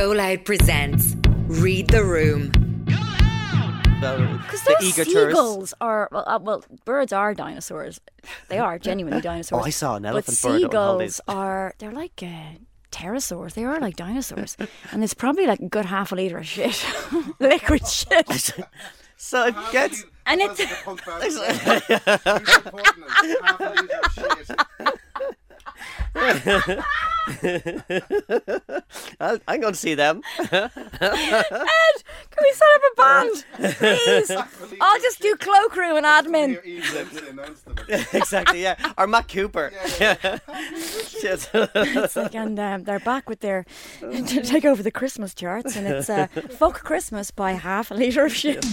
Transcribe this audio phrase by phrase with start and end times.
[0.00, 1.14] GoLoud presents
[1.60, 2.48] Read the Room.
[2.86, 5.36] Because the those eager tourist.
[5.36, 8.00] seagulls are well, uh, well, birds are dinosaurs.
[8.48, 9.60] They are genuinely dinosaurs.
[9.62, 12.52] Oh, I saw an elephant but bird on seagulls are they're like uh,
[12.90, 13.52] pterosaurs.
[13.52, 14.56] They are like dinosaurs,
[14.90, 16.82] and it's probably like a good half a liter of shit,
[17.38, 18.54] liquid shit.
[19.18, 20.06] So it gets.
[20.24, 20.60] And Because
[24.16, 24.56] it's-
[26.14, 26.66] of the punk bag.
[26.66, 26.80] He's reporting it.
[26.80, 29.16] Half a litre of shit.
[29.20, 30.22] I'll, I'm going to see them.
[30.38, 30.70] Ed,
[32.30, 33.44] can we set up a band,
[33.78, 34.30] please?
[34.80, 36.48] I'll just do cloakroom and admin.
[36.48, 38.14] Here, Eve Lindsay announced it.
[38.14, 38.92] exactly, yeah.
[38.98, 39.72] Or Matt Cooper.
[40.00, 41.48] Yes.
[42.02, 43.64] It's like, and um, they're back with their
[44.00, 48.24] to take over the Christmas charts, and it's uh, "Fuck Christmas" by half a liter
[48.24, 48.64] of shit.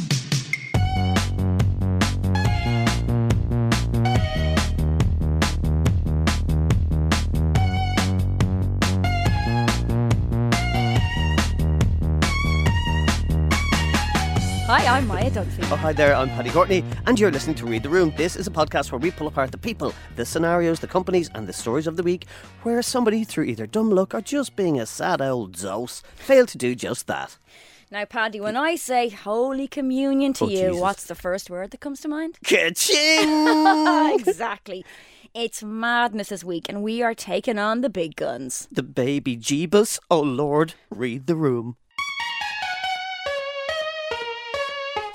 [14.68, 15.64] Hi, I'm Maia Dunphy.
[15.72, 18.14] Oh, hi there, I'm Paddy Courtney, and you're listening to Read the Room.
[18.18, 21.48] This is a podcast where we pull apart the people, the scenarios, the companies, and
[21.48, 22.26] the stories of the week
[22.64, 26.58] where somebody, through either dumb luck or just being a sad old zos, failed to
[26.58, 27.38] do just that.
[27.92, 30.82] Now, Paddy, when I say Holy Communion to Oh, you, Jesus.
[30.82, 32.38] what's the first word that comes to mind?
[32.44, 34.20] Ka-ching!
[34.20, 34.84] exactly.
[35.34, 38.68] It's madness this week, and we are taking on the big guns.
[38.70, 40.00] the baby Jeebus.
[40.12, 41.78] Oh, Lord, read the room.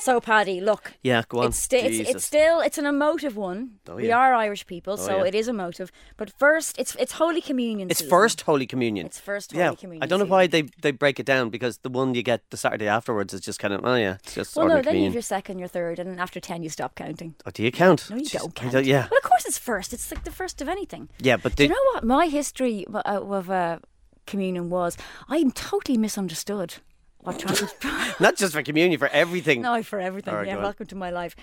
[0.02, 0.94] So, Paddy, look.
[1.02, 1.46] Yeah, go on.
[1.46, 3.78] It's, sti- it's, it's still it's an emotive one.
[3.88, 5.28] Oh, we are Irish people, so yeah.
[5.28, 5.92] it is emotive.
[6.16, 7.88] But first, it's it's Holy Communion.
[7.88, 8.10] It's season.
[8.10, 9.06] first Holy Communion.
[9.06, 10.30] It's first yeah, Holy Communion I don't know season.
[10.30, 13.40] why they, they break it down because the one you get the Saturday afterwards is
[13.42, 15.68] just kind of, oh yeah, it's just Well, no, then you have your second, your
[15.68, 17.36] third, and then after ten, you stop counting.
[17.46, 18.10] Oh, do you count?
[18.10, 18.84] No, you Jeez, don't count.
[18.84, 19.06] yeah.
[19.08, 19.92] Well, of course, it's first.
[19.92, 21.10] It's like the first of anything.
[21.20, 23.78] Yeah, but Do you know what my history uh, of uh,
[24.26, 24.96] communion was?
[25.28, 26.74] I'm totally misunderstood.
[27.22, 27.74] What trans-
[28.20, 29.62] Not just for communion, for everything.
[29.62, 30.34] no, for everything.
[30.34, 31.34] Right, yeah, welcome to my life.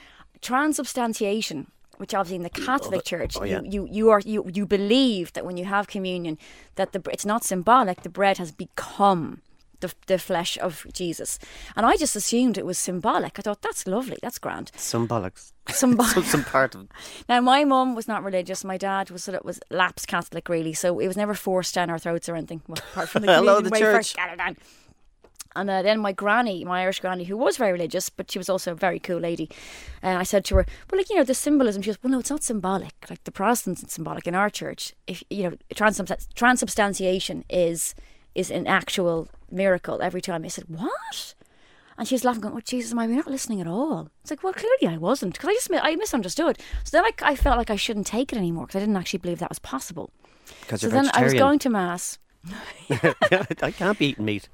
[0.42, 3.62] Transubstantiation, which obviously in the oh, Catholic Church, Oh, yeah.
[3.62, 6.38] you, you you are you you believe that when you have communion,
[6.76, 8.02] that the it's not symbolic.
[8.04, 9.42] The bread has become.
[9.82, 11.40] The, the flesh of Jesus,
[11.74, 13.40] and I just assumed it was symbolic.
[13.40, 14.72] I thought that's lovely, that's grand.
[14.76, 15.54] Some bollocks.
[15.70, 16.12] Symbolic.
[16.16, 16.90] some, some part of
[17.30, 18.66] Now, my mum was not religious.
[18.66, 20.74] My dad was sort of was lapsed Catholic, really.
[20.74, 22.62] So it was never forced down our throats or anything.
[22.68, 24.16] Well, apart from the Hello, the church.
[24.18, 24.58] get it down.
[25.56, 28.50] And uh, then my granny, my Irish granny, who was very religious, but she was
[28.50, 29.50] also a very cool lady.
[30.02, 32.20] And I said to her, "Well, like you know, the symbolism." She goes, "Well, no,
[32.20, 32.94] it's not symbolic.
[33.10, 34.28] Like the Protestants, it's symbolic.
[34.28, 37.96] In our church, if you know, transubstan- transubstantiation is
[38.36, 41.34] is an actual miracle every time." I said, "What?"
[41.98, 44.44] And she's laughing, going, "Oh Jesus, am I we're not listening at all?" It's like,
[44.44, 46.60] well, clearly I wasn't because I just mi- I misunderstood.
[46.84, 49.20] So then I, I felt like I shouldn't take it anymore because I didn't actually
[49.20, 50.12] believe that was possible.
[50.62, 52.20] because So then I was going to mass.
[52.90, 54.48] I can't be eating meat.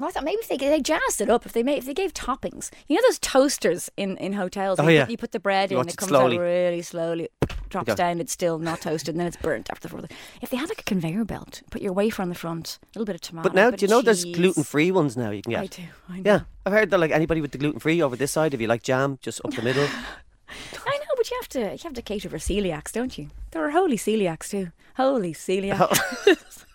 [0.00, 1.92] Well, I thought maybe if they they jazzed it up, if they made if they
[1.92, 4.80] gave toppings, you know those toasters in in hotels.
[4.80, 5.04] Oh, you, yeah.
[5.04, 6.38] put, you put the bread You in, it it comes slowly.
[6.38, 7.28] out really slowly,
[7.68, 8.18] drops down.
[8.18, 10.10] It's still not toasted, and then it's burnt after the fourth.
[10.40, 13.04] If they had like a conveyor belt, put your wafer on the front, a little
[13.04, 13.50] bit of tomato.
[13.50, 14.36] But now, do you know there's cheese.
[14.36, 15.60] gluten free ones now you can get?
[15.60, 15.82] I do.
[16.08, 16.22] I know.
[16.24, 18.68] Yeah, I've heard that like anybody with the gluten free over this side, if you
[18.68, 19.84] like jam, just up the middle.
[20.86, 23.28] I know, but you have to you have to cater for celiacs, don't you?
[23.50, 24.72] There are holy celiacs too.
[24.96, 25.98] Holy celiacs.
[26.26, 26.34] Oh.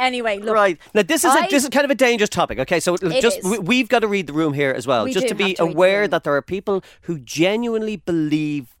[0.00, 0.54] anyway, look.
[0.54, 2.58] right now, this is I- a, this is kind of a dangerous topic.
[2.58, 3.44] Okay, so just is.
[3.44, 5.56] we, we've got to read the room here as well, We just to be have
[5.56, 8.74] to aware that there are people who genuinely believe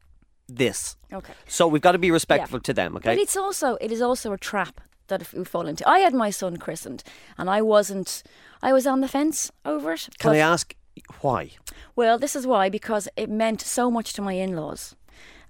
[0.48, 0.96] this.
[1.12, 1.32] Okay.
[1.46, 2.96] So we've got to be respectful to them.
[2.96, 3.10] Okay?
[3.10, 5.88] But it's also it is also a trap that we fall into.
[5.88, 7.02] I had my son christened,
[7.38, 8.22] and I wasn't.
[8.62, 10.08] I was on the fence over it.
[10.18, 10.74] Can I ask
[11.20, 11.50] why?
[11.96, 14.96] Well, this is why because it meant so much to my in-laws.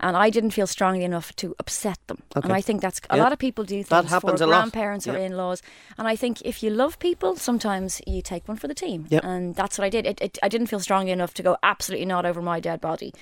[0.03, 2.23] And I didn't feel strongly enough to upset them.
[2.35, 3.23] And I think that's a Yeah.
[3.23, 5.27] lot of people do things That happens for grandparents or Yeah.
[5.27, 5.61] in-laws.
[5.99, 9.07] And I think if you love people, sometimes you take one for the team.
[9.11, 9.25] Yep.
[9.25, 10.07] And that's what I did.
[10.07, 13.13] It, it, I didn't feel strongly enough to go absolutely not over my dead body.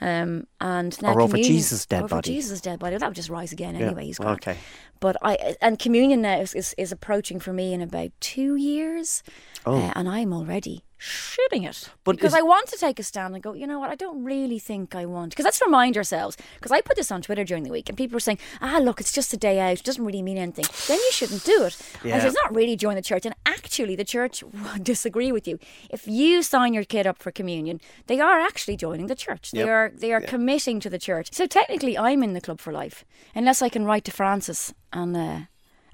[0.00, 2.34] Um, and now Or over Jesus' dead over body.
[2.34, 2.98] Jesus' dead body.
[2.98, 4.04] That would just rise again anyway.
[4.04, 4.34] He's gone.
[4.34, 4.56] Okay.
[5.00, 9.22] But I and communion now is, is, is approaching for me in about two years,
[9.66, 11.90] uh, and I'm already shitting it.
[12.04, 13.52] But because I want to take a stand and go.
[13.54, 13.90] You know what?
[13.90, 17.22] I don't really think I want because let's remind ourselves because I put this on
[17.22, 19.78] Twitter during the week and people were saying, "Ah, look, it's just a day out.
[19.78, 21.76] It doesn't really mean anything." Then you shouldn't do it.
[22.04, 22.18] I Yeah.
[22.18, 25.58] said, "It's not really join the church." And actually, the church would disagree with you.
[25.90, 29.50] If you sign your kid up for communion, they are actually joining the church.
[29.52, 31.28] They are they are committing to the church.
[31.32, 33.04] So technically, I'm in the club for life,
[33.34, 35.40] unless I can write to Francis and uh,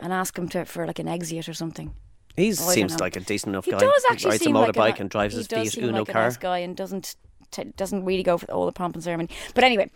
[0.00, 1.94] and ask him to for like an exit or something.
[2.36, 3.78] He Oh, seems like a decent enough He guy.
[3.78, 6.08] does actually rides seem a like motorbike a, and drives he his Fiat Uno like
[6.08, 6.22] a car.
[6.24, 7.16] nice guy and doesn't
[7.50, 9.28] t- doesn't really go for all the pomp and ceremony.
[9.54, 9.90] But anyway,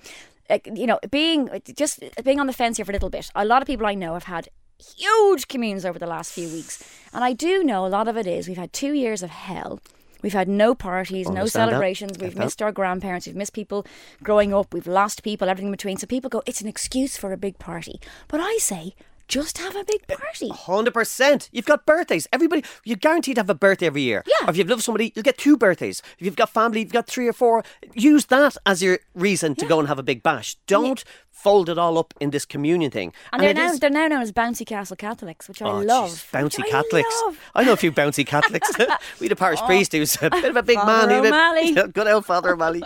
[0.51, 3.31] like, you know, being just being on the fence here for a little bit.
[3.35, 4.49] A lot of people I know have had
[4.97, 6.85] huge communes over the last few weeks.
[7.15, 9.81] And I do know a lot of it is we've had two years of hell.
[10.23, 11.51] We've had no parties, no that.
[11.51, 12.19] celebrations.
[12.19, 13.27] We've missed our grandparents.
[13.27, 13.87] We've missed people
[14.23, 14.73] growing up.
[14.75, 15.99] We've lost people, everything in between.
[15.99, 18.01] So people go, it's an excuse for a big party.
[18.29, 18.95] But I say,
[19.29, 20.49] just have a big party.
[20.51, 21.49] Hundred percent.
[21.53, 22.27] You've got birthdays.
[22.33, 24.23] Everybody, you're guaranteed to have a birthday every year.
[24.27, 24.47] Yeah.
[24.47, 26.01] Or if you've loved somebody, you'll get two birthdays.
[26.19, 27.65] If you've got family, you've got three or four.
[27.95, 30.57] Use that as your reason to go and have a big bash.
[30.67, 33.13] Don't fold it all up in this communion thing.
[33.33, 36.11] And, they're now is- they're now known as Bouncy Castle Catholics, which I Oh, love.
[36.11, 37.23] jeez, bouncy Which I Catholics.
[37.27, 37.39] love.
[37.55, 38.71] I know a few bouncy Catholics.
[39.21, 41.21] we had a parish priest who's a bit of a big Father man.
[41.23, 41.71] Was O'Malley.
[41.73, 42.83] Yeah, Good old Father O'Malley.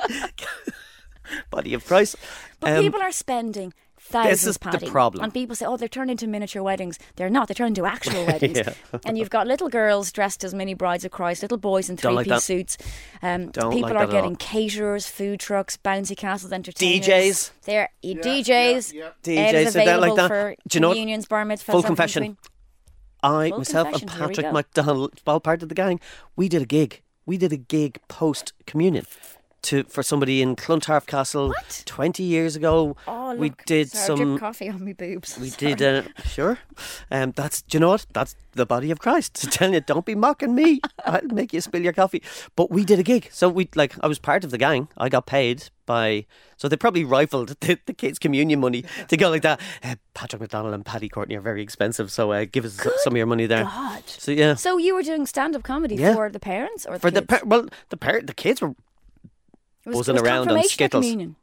[1.51, 2.17] Body of Christ.
[2.59, 3.73] But Um, people are spending
[4.11, 4.47] thousands.
[4.47, 5.25] is the problem.
[5.25, 7.49] And people say, "Oh, they're turned into miniature weddings." They're not.
[7.49, 8.59] They're turned into actual weddings.
[8.59, 8.73] Yeah.
[9.05, 12.15] and you've got little girls dressed as mini brides of Christ, little boys in Don't
[12.15, 12.43] like three-piece that.
[12.43, 12.79] suits.
[13.23, 14.21] Um, Don't people like are that at all.
[14.23, 17.07] getting caterers, food trucks, bouncy castles, entertainers.
[17.07, 17.51] DJs.
[17.65, 18.93] They're Yeah, DJs.
[18.93, 20.29] yeah, Ed DJs, is so they're like available that.
[20.29, 21.29] for Do you know what?
[21.29, 22.37] bar mitzvahs, Full confession.
[23.23, 24.53] I, Full myself, and confession, here Patrick go.
[24.53, 26.01] McDonald, all part of the gang,
[26.37, 27.03] we did a gig.
[27.27, 29.05] We did a gig post communion
[29.63, 31.83] to for somebody in Clontarf Castle What?
[31.87, 32.97] twenty years ago.
[33.07, 34.39] Oh, we look, did sorry, some.
[34.39, 35.39] coffee on my boobs.
[35.39, 35.75] We Sorry.
[35.75, 36.59] did, uh, sure.
[37.11, 38.07] Um, that's, do you know what?
[38.13, 39.35] That's the body of Christ.
[39.41, 40.81] To tell you, don't be mocking me.
[41.05, 42.23] I'll make you spill your coffee.
[42.57, 43.29] But we did a gig.
[43.33, 44.89] So we, like, I was part of the gang.
[44.97, 46.27] I got paid by,
[46.57, 49.61] so they probably rifled the, the kids' communion money to go like that.
[49.83, 52.11] Uh, Patrick McDonnell and Paddy Courtney are very expensive.
[52.11, 53.65] So uh, give us some of your money there.
[53.65, 54.03] God.
[54.07, 54.55] So, yeah.
[54.55, 56.15] So you were doing stand-up comedy Yeah.
[56.15, 57.29] for the parents or the For the, kids?
[57.41, 58.75] par- well, the, par- the kids were,
[59.87, 61.05] was, buzzing was around on Skittles.
[61.05, 61.37] communion?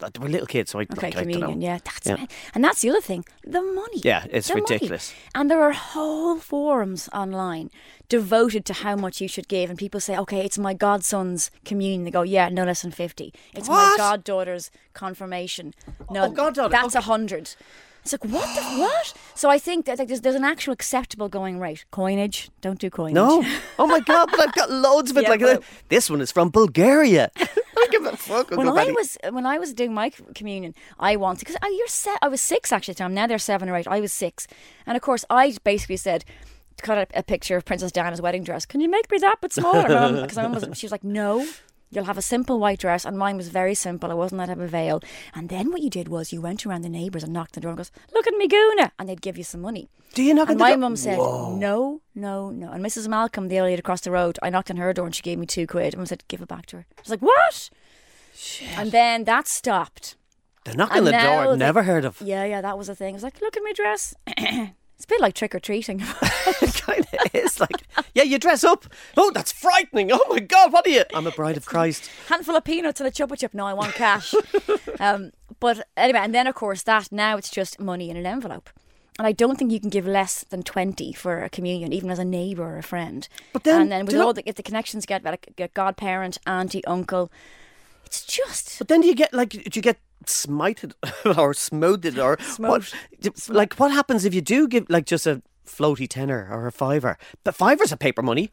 [0.00, 0.70] they were little kids.
[0.72, 1.66] So I, Okay, like, I don't know.
[1.66, 2.26] Yeah, that's Yeah.
[2.54, 3.24] and that's the other thing.
[3.44, 4.00] The money.
[4.02, 4.62] Yeah, it's The money.
[4.68, 5.14] ridiculous.
[5.34, 7.70] And there are whole forums online
[8.08, 12.04] devoted to how much you should give, and people say, "Okay, it's my godson's communion."
[12.04, 13.32] They go, "Yeah, no less than fifty.
[13.54, 15.74] It's my goddaughter's confirmation.
[16.08, 17.06] Oh, no, Oh, goddaughter, That's a okay.
[17.06, 17.54] hundred.
[18.04, 19.14] It's like what the what?
[19.34, 21.86] So I think that like, there's, there's an actual acceptable going rate.
[21.90, 23.14] Coinage, don't do coinage.
[23.14, 23.42] No.
[23.78, 24.28] Oh my God!
[24.30, 25.22] But I've got loads of it.
[25.24, 27.30] Yeah, like but- this one is from Bulgaria.
[27.36, 28.50] I give a fuck.
[28.50, 32.28] when I was when I was doing my communion, I wanted because you're se- I
[32.28, 33.14] was six actually at the time.
[33.14, 33.88] Now they're seven or eight.
[33.88, 34.46] I was six,
[34.86, 36.24] and of course I basically said.
[36.82, 38.66] Cut a, a picture of Princess Diana's wedding dress.
[38.66, 39.86] Can you make me that but smaller?
[39.96, 41.46] Um, because my mum was, she was like, no,
[41.94, 44.10] you'll have a simple white dress, and mine was very simple.
[44.10, 45.00] I wasn't that of a veil.
[45.34, 47.62] And then what you did was you went around the neighbours and knocked on the
[47.62, 49.88] door and goes, look at me goona, and they'd give you some money.
[50.14, 50.78] Do you knock And on the my door?
[50.78, 52.70] mum said, no, no, no.
[52.70, 53.08] And Mrs.
[53.08, 55.46] Malcolm, the lady across the road, I knocked on her door and she gave me
[55.46, 55.94] two quid.
[55.94, 56.86] And I said, give it back to her.
[56.96, 57.70] I was like, what?
[58.76, 60.16] And then that stopped.
[60.64, 61.56] The knock on the door.
[61.56, 62.20] Never heard of.
[62.20, 63.14] Yeah, yeah, that was a thing.
[63.14, 64.14] I was like, look at my dress.
[64.96, 66.00] it's a bit like trick or treating.
[66.00, 67.82] it kind of is like,
[68.14, 68.86] yeah, you dress up.
[69.16, 70.10] Oh, that's frightening.
[70.12, 71.04] Oh my God, what are you?
[71.12, 72.08] I'm a bride of Christ.
[72.28, 73.54] Handful of peanuts and a chupa chup.
[73.54, 74.34] No, I want cash.
[75.00, 78.70] um, but anyway, and then of course that now it's just money in an envelope.
[79.16, 82.18] And I don't think you can give less than twenty for a communion, even as
[82.18, 83.28] a neighbour or a friend.
[83.52, 86.84] But then, and then with all the if the connections get like get godparent, auntie,
[86.84, 87.30] uncle,
[88.06, 90.92] it's just But then do you get like, do you get smited
[91.38, 92.92] or smoted or what?
[93.48, 97.16] Like, what happens if you do give like just a floaty tenner or a fiver?
[97.44, 98.50] But fivers are paper money.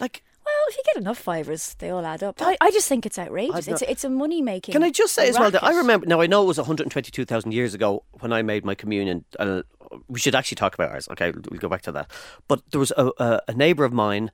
[0.00, 2.40] Like, well, if you get enough fivers, they all add up.
[2.40, 3.68] I, I just think it's outrageous.
[3.68, 4.72] It's it's a money making.
[4.72, 7.52] Can I just say as well that I remember now I know it was 122,000
[7.52, 9.24] years ago when I made my communion.
[9.38, 9.62] Uh,
[10.08, 11.08] we should actually talk about ours.
[11.10, 12.10] Okay, we'll go back to that.
[12.46, 14.30] But there was a, a, a neighbour of mine,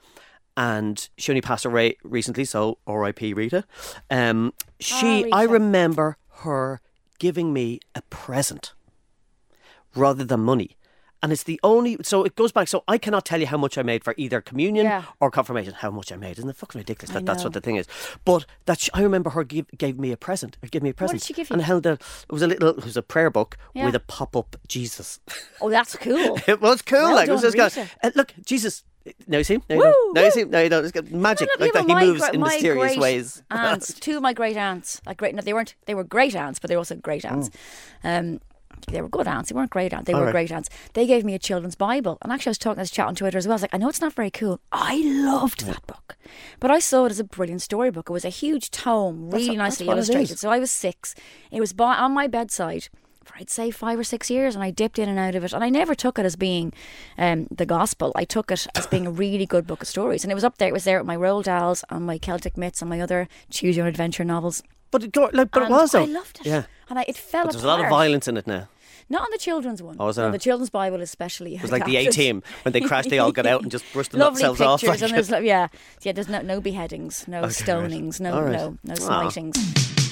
[0.56, 3.34] and she only passed away recently, so R.I.P.
[3.34, 3.64] Rita.
[4.10, 6.80] Um, she, Ah, I remember her
[7.18, 8.72] giving me a present
[9.94, 10.76] rather than money.
[11.22, 12.68] And it's the only, so it goes back.
[12.68, 15.04] So I cannot tell you how much I made for either communion Yeah.
[15.20, 15.72] or confirmation.
[15.72, 17.14] How much I made isn't it fucking ridiculous?
[17.14, 17.86] That that's what the thing is.
[18.26, 20.58] But that sh- I remember her give, gave me a present.
[20.62, 21.14] Or gave me a present.
[21.14, 21.54] What did she give you?
[21.54, 21.92] And held a.
[21.92, 22.68] It was a little.
[22.76, 23.86] It was a prayer book Yeah.
[23.86, 25.18] with a pop up Jesus.
[25.62, 26.38] Oh, that's cool.
[26.46, 26.98] it was cool.
[27.00, 28.84] Well like it was just uh, look, Jesus.
[29.28, 29.54] You see?
[29.54, 30.14] You Woo, don't.
[30.14, 30.30] Now you woo.
[30.30, 30.40] see?
[30.40, 30.84] You don't.
[30.84, 31.86] It's got magic Look, like that.
[32.00, 33.42] He moves gre- in mysterious ways.
[33.50, 35.34] Aunts, two of my great aunts, like great.
[35.34, 35.74] No, they weren't.
[35.86, 37.50] They were great aunts, but they were also great aunts.
[38.02, 38.40] Um,
[38.88, 39.50] they were good aunts.
[39.50, 40.06] They weren't great aunts.
[40.06, 40.24] They were Oh.
[40.24, 40.32] right.
[40.32, 40.68] great aunts.
[40.94, 43.38] They gave me a children's Bible, and actually, I was talking, was chatting on Twitter
[43.38, 43.52] as well.
[43.52, 44.60] I was like, I know it's not very cool.
[44.72, 46.16] I loved that book,
[46.60, 48.08] but I saw it as a brilliant storybook.
[48.10, 49.92] It was a huge tome, really that's nicely is.
[49.92, 50.38] illustrated.
[50.38, 51.14] So I was six.
[51.50, 52.88] It was by, on my bedside
[53.36, 55.64] I'd say five or six years, and I dipped in and out of it, and
[55.64, 56.72] I never took it as being
[57.18, 58.12] um, the gospel.
[58.14, 60.58] I took it as being a really good book of stories, and it was up
[60.58, 60.68] there.
[60.68, 63.76] It was there with my Roald Dahls and my Celtic myths and my other choose
[63.76, 64.62] your own adventure novels.
[64.90, 66.02] But it, go- like, but it was though.
[66.02, 66.46] I loved it.
[66.46, 66.64] Yeah.
[66.88, 68.68] and I, it fell But there's a lot of violence in it now.
[69.10, 69.96] Not on the children's one.
[69.98, 70.32] Oh, is No, there?
[70.32, 71.56] the children's Bible especially.
[71.56, 73.10] It was like the A team when they crashed.
[73.10, 75.02] They all got out and just brushed Lovely themselves pictures, off.
[75.02, 75.66] Like, and there's like, yeah,
[76.02, 76.12] yeah.
[76.12, 77.52] There's no no beheadings, no Okay, right.
[77.52, 78.52] stonings, no All right.
[78.52, 79.28] no no Ah.
[79.28, 80.03] smitings.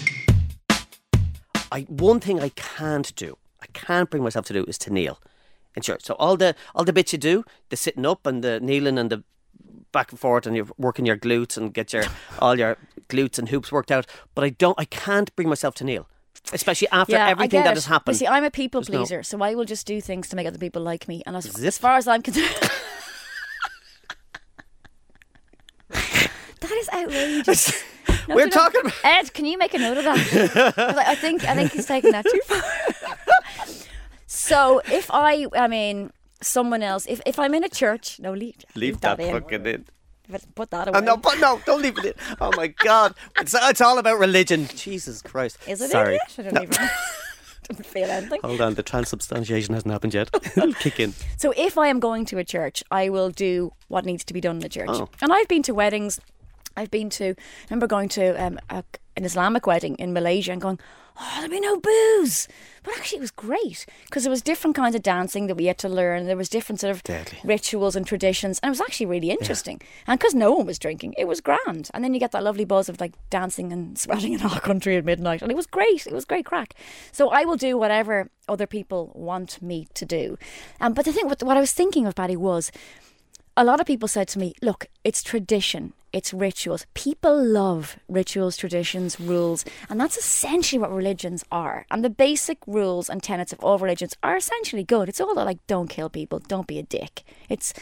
[1.72, 5.16] I one thing I can't do, I can't bring myself to do, is to kneel
[5.74, 6.02] in church.
[6.04, 9.10] So all the all the bits you do, the sitting up and the kneeling and
[9.10, 9.22] the
[9.92, 12.04] back and forth and you're working your glutes and get your
[12.38, 12.76] all your
[13.08, 14.06] glutes and hoops worked out.
[14.34, 16.06] But I don't I can't bring myself to kneel.
[16.52, 17.74] Especially after Yeah, everything that it.
[17.76, 18.16] has But happened.
[18.16, 20.46] see, I'm a people There's no- pleaser, so I will just do things to make
[20.46, 21.22] other people like me.
[21.24, 22.48] And as, as far as I'm concerned,
[25.88, 27.84] that is outrageous.
[28.28, 30.74] No, We're talking about Ed, can you make a note of that?
[30.76, 32.62] I I think I think he's taking that too far.
[34.26, 38.56] so if I, I mean, someone else, if, if I'm in a church, no, leave,
[38.74, 39.32] leave that in.
[39.32, 39.86] fucking in.
[40.54, 41.00] Put that uh, away.
[41.00, 42.14] Oh, no, but no, don't leave it in.
[42.40, 44.68] Oh my God, it's, it's all about religion.
[44.74, 45.58] Jesus Christ.
[45.66, 46.18] Is it Sorry.
[46.38, 46.88] I don't even
[47.68, 48.40] don't feel anything.
[48.42, 50.30] Hold on, the transubstantiation hasn't happened yet.
[50.56, 51.14] It'll kick in.
[51.36, 54.40] So if I am going to a church, I will do what needs to be
[54.40, 54.88] done in the church.
[54.90, 55.08] Oh.
[55.20, 56.20] And I've been to weddings.
[56.76, 57.30] I've been to.
[57.30, 57.34] I
[57.70, 58.84] remember going to um, a,
[59.16, 60.78] an Islamic wedding in Malaysia and going,
[61.20, 62.48] "Oh, there'll be no booze,"
[62.82, 65.78] but actually it was great because there was different kinds of dancing that we had
[65.78, 66.26] to learn.
[66.26, 67.38] There was different sort of Deadly.
[67.44, 69.80] rituals and traditions, and it was actually really interesting.
[70.06, 71.90] And because no one was drinking, it was grand.
[71.92, 74.96] And then you get that lovely buzz of like dancing and sweating in our country
[74.96, 76.06] at midnight, and it was great.
[76.06, 76.74] It was great crack.
[77.12, 80.36] So I will do whatever other people want me to do.
[80.80, 82.72] Um, but the thing, what, what I was thinking of, Patty, was
[83.56, 86.86] a lot of people said to me, look, it's tradition, it's rituals.
[86.94, 91.84] People love rituals, traditions, rules, and that's essentially what religions are.
[91.90, 95.08] And the basic rules and tenets of all religions are essentially good.
[95.08, 97.22] It's all like don't kill people, don't be a dick.
[97.48, 97.72] It's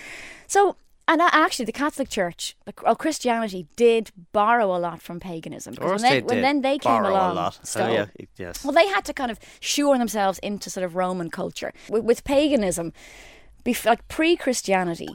[0.47, 0.77] so
[1.09, 5.73] and actually, the Catholic Church, well, Christianity, did borrow a lot from paganism.
[5.73, 6.45] Of 'Cause course when, they when did.
[6.45, 7.67] then they came along, a lot.
[7.67, 7.89] stole.
[7.89, 8.63] Oh, yeah, yes.
[8.65, 11.73] Well, they had to kind of shoehorn themselves into sort of Roman culture.
[11.89, 12.93] With, with paganism,
[13.85, 15.09] like pre-Christianity,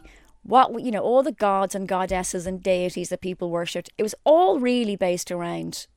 [0.46, 4.16] what you know, all the gods and goddesses and deities that people worshipped, it was
[4.24, 5.88] all really based around.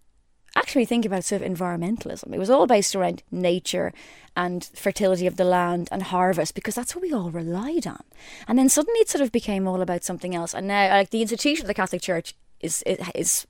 [0.56, 2.32] Actually, think about sort of environmentalism.
[2.32, 3.92] It was all based around nature
[4.34, 8.02] and fertility of the land and harvest because that's what we all relied on.
[8.48, 10.54] And then suddenly it sort of became all about something else.
[10.54, 12.82] And now, like the institution of the Catholic Church is
[13.14, 13.46] is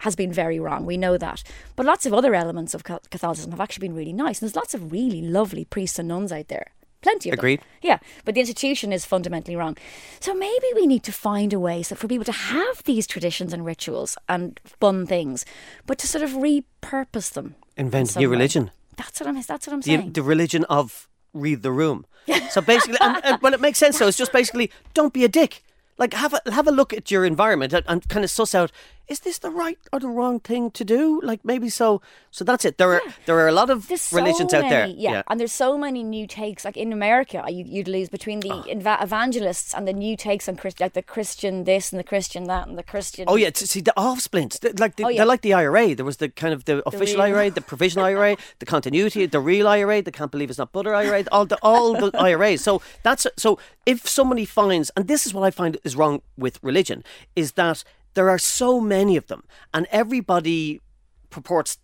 [0.00, 0.86] has been very wrong.
[0.86, 1.42] We know that.
[1.74, 4.40] But lots of other elements of Catholicism have actually been really nice.
[4.40, 6.72] And there's lots of really lovely priests and nuns out there.
[7.02, 7.60] Plenty of Agreed.
[7.60, 7.66] them.
[7.82, 7.98] Yeah.
[8.24, 9.76] But the institution is fundamentally wrong.
[10.20, 13.52] So maybe we need to find a way so for people to have these traditions
[13.52, 15.44] and rituals and fun things,
[15.86, 17.54] but to sort of repurpose them.
[17.76, 18.36] Invent a new way.
[18.36, 18.70] religion.
[18.96, 20.12] That's what I'm that's what I'm saying.
[20.12, 22.06] the religion of read the room.
[22.50, 23.98] So basically, and, and, well, it makes sense.
[23.98, 24.06] though.
[24.08, 25.62] it's just basically don't be a dick.
[25.98, 28.72] Like have a have a look at your environment and, and kind of suss out
[29.08, 31.20] is this the right or the wrong thing to do?
[31.22, 32.00] Like maybe so.
[32.30, 32.76] So that's it.
[32.78, 34.86] There are there are a lot of There's so religions out there.
[34.88, 35.22] many- Yeah.
[35.28, 36.64] and there's so many new takes.
[36.64, 38.62] Like in America, you, you'd lose between Oh.
[38.62, 42.44] the evangelists and the new takes on Christ, like the Christian this and the Christian
[42.44, 43.24] that and the Christian.
[43.28, 44.58] Oh yeah, see the off splints.
[44.58, 45.18] Th- Like the, Oh, yeah.
[45.18, 45.94] they're like the IRA.
[45.94, 49.40] There was the kind of the official real- IRA, the provisional IRA, the continuity, the
[49.40, 52.60] real IRA, the can't believe it's not butter IRA, all the all the IRAs.
[52.62, 56.58] So that's so if somebody finds, and this is what I find is wrong with
[56.62, 57.04] religion,
[57.36, 57.84] is that
[58.16, 60.80] there are so many of them, and everybody
[61.28, 61.78] purports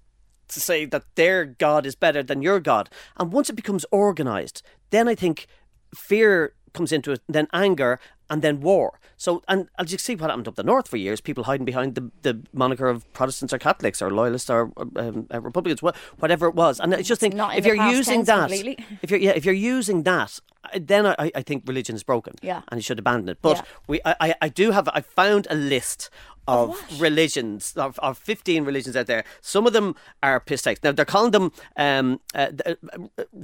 [0.48, 2.88] to say that their God is better than your God.
[3.18, 5.46] And once it becomes organized, then I think
[5.94, 7.98] fear comes into it, then anger,
[8.30, 8.98] and then war.
[9.16, 11.94] So, and as you see what happened up the north for years, people hiding behind
[11.94, 15.80] the, the moniker of Protestants or Catholics or Loyalists or um, uh, Republicans,
[16.18, 16.80] whatever it was.
[16.80, 18.78] And I just think if you're using that, completely.
[19.02, 22.34] if you're yeah, if you're using that, uh, then I, I think religion is broken.
[22.42, 22.62] Yeah.
[22.68, 23.38] and you should abandon it.
[23.42, 23.62] But Yeah.
[23.86, 26.10] we, I, I- I do have, I found a list
[26.48, 29.24] of religions, of, of 15 religions out there.
[29.40, 30.82] Some of them are piss takes.
[30.82, 32.74] Now, they're calling them um, uh, uh,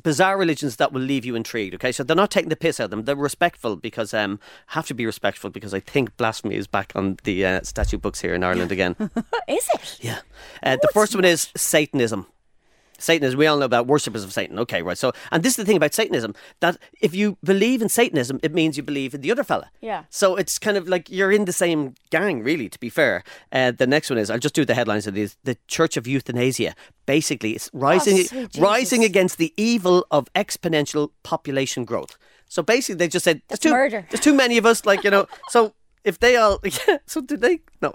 [0.03, 1.93] bizarre religions that will leave you intrigued, okay?
[1.93, 3.05] So they're not taking the piss out of them.
[3.05, 7.19] They're respectful because, um, have to be respectful because I think blasphemy is back on
[7.25, 8.97] the uh, statute books here in Ireland again.
[9.49, 9.99] is it?
[10.01, 10.21] yeah.
[10.63, 12.27] Uh, the first one is Satanism.
[12.99, 14.59] Satanism, we all know about worshippers of Satan.
[14.59, 14.99] Okay, right.
[14.99, 18.53] So, and this is the thing about Satanism that if you believe in Satanism, it
[18.53, 19.71] means you believe in the other fella.
[19.81, 20.05] Yeah.
[20.11, 23.23] So it's kind of like you're in the same gang, really, to be fair.
[23.53, 25.37] Uh, the next one is, I'll just do the headlines of these.
[25.45, 26.75] The Church of Euthanasia.
[27.07, 32.19] Basically, it's rising, Oh, rising against the evil of exponential population growth.
[32.49, 34.07] So basically, they just said, there's too, murder.
[34.11, 35.27] there's too many of us, like, you know.
[35.49, 35.75] so
[36.05, 37.95] if they all, yeah, so did they, no.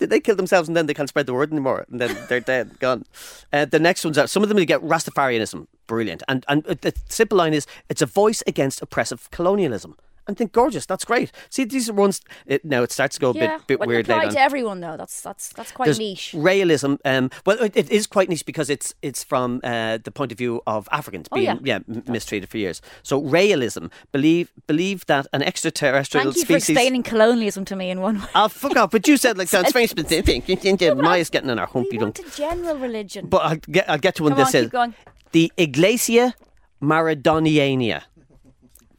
[0.00, 2.40] Did they kill themselves and then they can't spread the word anymore and then they're
[2.40, 3.04] dead, gone?
[3.52, 7.36] Uh, the next ones are some of them get Rastafarianism, brilliant, and and the simple
[7.36, 9.96] line is it's a voice against oppressive colonialism.
[10.30, 11.32] And think gorgeous, that's great.
[11.48, 12.20] See, these are ones.
[12.46, 13.58] It, now it starts to go a Yeah.
[13.58, 14.96] bit bit weird apply to everyone though.
[14.96, 16.32] That's that's that's quite There's niche.
[16.36, 20.30] Raëlism, um, well, it, it is quite niche because it's it's from uh, the point
[20.30, 21.80] of view of Africans Oh, being yeah.
[21.88, 22.80] m- mistreated for years.
[23.02, 28.00] So Raëlism believe believe that an extraterrestrial Thank you for explaining colonialism to me in
[28.00, 28.26] one way.
[28.36, 28.92] Oh, fuck off!
[28.92, 30.46] But you said like that's very specific.
[30.96, 33.26] Maia's getting in our humpy want a general religion.
[33.26, 34.34] But I'll get I'll get to one.
[34.36, 34.94] Come this on, is
[35.32, 36.34] the Iglesia
[36.82, 38.02] Maradoniana.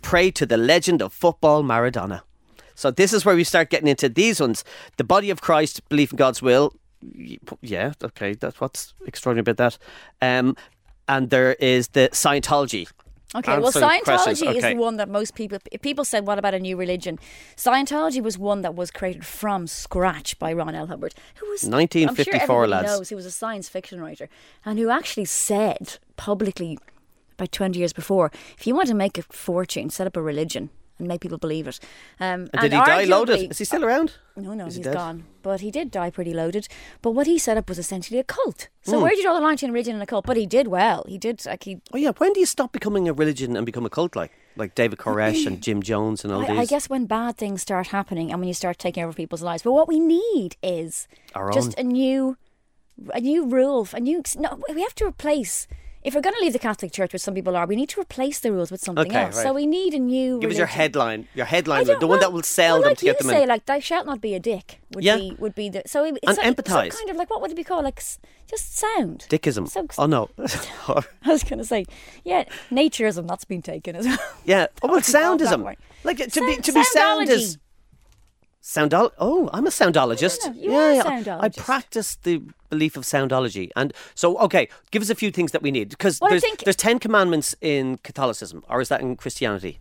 [0.01, 2.21] Pray to the legend of football, Maradona.
[2.75, 4.63] So this is where we start getting into these ones.
[4.97, 6.73] The body of Christ, belief in God's will.
[7.61, 9.77] Yeah, okay, that's what's extraordinary about that.
[10.21, 10.55] Um,
[11.07, 12.87] and there is the Scientology.
[13.33, 16.59] Okay, well, Scientology questions, is the one that most people people said, "What about a
[16.59, 17.17] new religion?"
[17.55, 20.87] Scientology was one that was created from scratch by Ron L.
[20.87, 22.87] Hubbard, who was 1954 I'm sure lads.
[22.87, 24.27] knows he was a science fiction writer,
[24.65, 26.77] and who actually said publicly
[27.41, 30.69] about twenty years before, if you want to make a fortune, set up a religion
[30.99, 31.79] and make people believe it.
[32.19, 33.49] Um, And did he die loaded?
[33.51, 34.13] Is he still around?
[34.35, 34.93] no, no, Is he he's dead?
[34.93, 35.23] gone.
[35.41, 36.67] But he did die pretty loaded.
[37.01, 38.69] But what he set up was essentially a cult.
[38.83, 39.01] So Hmm.
[39.01, 40.25] where did you draw the line between a religion and a cult?
[40.27, 41.03] But he did well.
[41.07, 42.11] He did like he Oh yeah.
[42.17, 44.31] When do you stop becoming a religion and become a cult like
[44.61, 46.59] like David Koresh and Jim Jones and all I, these?
[46.59, 49.63] I guess when bad things start happening and when you start taking over people's lives.
[49.63, 52.37] But what we need is Our just a new,
[53.13, 54.21] a new rule, a new.
[54.37, 55.67] No, we have to replace.
[56.03, 58.01] If we're going to leave the Catholic Church, which some people are, we need to
[58.01, 59.35] replace the rules with something Okay, else.
[59.35, 59.43] right.
[59.43, 60.39] So we need a new.
[60.39, 61.27] Give us your headline.
[61.35, 63.43] Your headline, the one that will sell well, them like to get you them say,
[63.43, 63.49] in.
[63.49, 65.17] like "Thou shalt not be a dick" would Yeah.
[65.17, 66.95] be would be the so it- And so- empathise.
[66.97, 67.83] Kind of like what would it be called?
[67.85, 68.01] Like
[68.49, 69.25] just sound.
[69.29, 69.67] Dickism.
[69.69, 70.29] So- oh no.
[70.39, 71.85] I was going to say,
[72.23, 74.17] yeah, naturism that's been taken as well.
[74.45, 74.67] yeah.
[74.81, 75.75] Oh well, soundism.
[76.03, 77.57] Like to be Sound- to be sound is.
[78.61, 79.11] Soundol.
[79.17, 80.39] Oh, I'm a soundologist.
[80.43, 81.03] Yeah, you yeah, are a yeah.
[81.39, 81.57] I soundologist.
[81.57, 84.69] practice the belief of soundology, and so okay.
[84.91, 87.55] Give us a few things that we need because Well, there's think- there's ten commandments
[87.59, 89.79] in Catholicism, or is that in Christianity?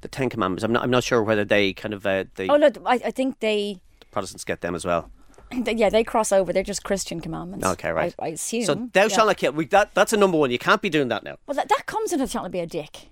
[0.00, 0.64] The Ten Commandments.
[0.64, 0.82] I'm not.
[0.82, 3.80] I'm not sure whether they kind of uh, the Oh look, I, I think they,
[4.10, 5.08] Protestants get them as well.
[5.52, 6.52] yeah, they cross over.
[6.52, 7.64] They're just Christian commandments.
[7.64, 8.12] Okay, right.
[8.18, 8.64] I, I assume.
[8.64, 9.08] So thou yeah.
[9.08, 9.52] shalt not kill.
[9.52, 10.50] We, that that's a number one.
[10.50, 11.36] You can't be doing that now.
[11.46, 13.10] Well, that, that comes into shall not be a dick.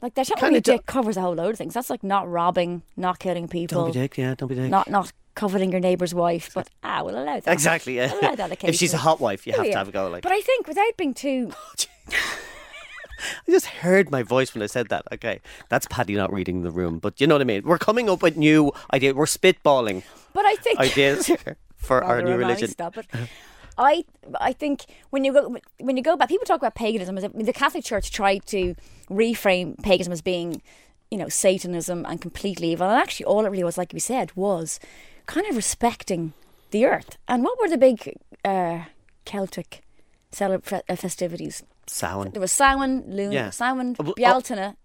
[0.00, 1.74] Like that shall not be a do- dick covers a whole load of things.
[1.74, 4.16] That's like not robbing, not killing people, Don't be dick.
[4.16, 4.70] Yeah, don't be dick.
[4.70, 6.50] not not coveting your neighbour's wife.
[6.54, 7.52] But ah, we'll allow that.
[7.52, 7.96] Exactly.
[7.96, 8.12] Yeah.
[8.12, 9.72] We'll allow that if she's a hot wife, you Oh, have yeah.
[9.72, 10.08] to have a go.
[10.08, 11.50] Like But I think without being too,
[12.10, 15.02] I just heard my voice when I said that.
[15.12, 17.62] Okay, that's Paddy not reading the room, but you know what I mean.
[17.64, 19.14] We're coming up with new ideas.
[19.14, 20.02] We're spitballing
[20.34, 21.30] but I think ideas
[21.76, 22.74] for our new a nice religion.
[23.78, 24.04] I
[24.40, 27.16] I think when you go when you go back, people talk about paganism.
[27.16, 28.74] As the Catholic Church tried to
[29.08, 30.60] reframe paganism as being,
[31.10, 32.88] you know, Satanism and completely evil.
[32.88, 34.78] And actually, all it really was, like we said, was
[35.26, 36.32] kind of respecting
[36.70, 37.16] the earth.
[37.28, 38.80] And what were the big uh,
[39.24, 39.82] Celtic
[40.32, 40.60] cele-
[40.96, 41.62] festivities?
[41.86, 42.32] Samhain.
[42.32, 43.50] There was Samhain, Luna, Yeah.
[43.50, 44.76] Samhain, Uh, well, Bealtaine,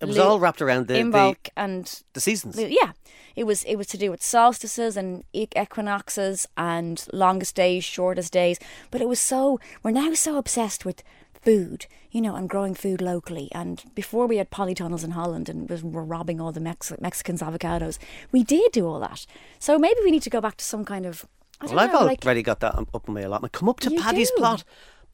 [0.00, 2.58] It was all wrapped around the the, and the seasons.
[2.58, 2.92] yeah,
[3.36, 8.58] it was it was to do with solstices and equinoxes and longest days, shortest days.
[8.90, 11.02] But it was so we're now so obsessed with
[11.44, 13.48] food, you know, and growing food locally.
[13.52, 17.42] And before we had polytunnels in Holland and was, were robbing all the Mex- Mexicans'
[17.42, 17.98] avocados,
[18.32, 19.26] we did do all that.
[19.58, 21.26] So maybe we need to go back to some kind of
[21.62, 23.52] Well, I've know, like already got that up on my allotment.
[23.52, 24.36] Come up to Paddy's do.
[24.38, 24.64] plot.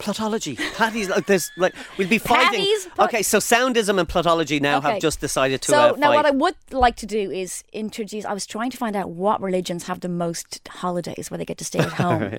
[0.00, 0.56] Plotology.
[0.76, 2.64] Paddy's like there's like we'll be fighting.
[2.94, 4.92] Plot- okay, so soundism and plotology now Okay.
[4.92, 6.16] have just decided to So uh, now, fight.
[6.16, 8.24] what I would like to do is introduce.
[8.24, 11.58] I was trying to find out what religions have the most holidays where they get
[11.58, 12.38] to stay at home,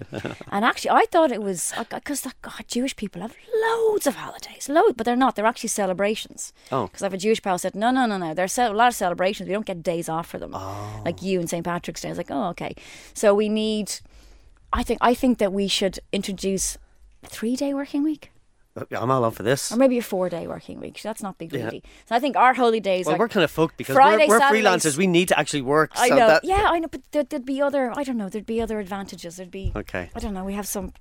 [0.52, 4.94] and actually, I thought it was because God, Jewish people have loads of holidays, loads,
[4.98, 5.36] but they're not.
[5.36, 6.54] They're actually celebrations.
[6.72, 6.88] Oh.
[6.88, 8.34] because I have a Jewish pal said, no, no, no, no.
[8.34, 9.48] There's a lot of celebrations.
[9.48, 11.02] We don't get days off for them, Oh.
[11.06, 12.08] like you and St Patrick's Day.
[12.10, 12.74] I was like, oh, okay.
[13.14, 13.94] So we need.
[14.74, 16.78] I think I think that we should introduce
[17.26, 18.32] three day working week.
[18.76, 19.72] Uh, I'm all up for this.
[19.72, 21.02] Or maybe a four day working week.
[21.02, 21.70] That's not big Yeah.
[21.72, 24.40] So I think our holy days Well, are we're kind of fucked because Friday, we're,
[24.40, 24.98] we're freelancers.
[24.98, 25.92] We need to actually work.
[25.96, 26.28] I so know.
[26.28, 26.88] That, yeah, I know.
[26.88, 27.92] But there, there'd be other.
[27.96, 28.30] I don't know.
[28.30, 29.36] There'd be other advantages.
[29.36, 29.74] There'd be.
[29.76, 30.10] Okay.
[30.16, 30.46] I don't know.
[30.46, 30.94] We have some.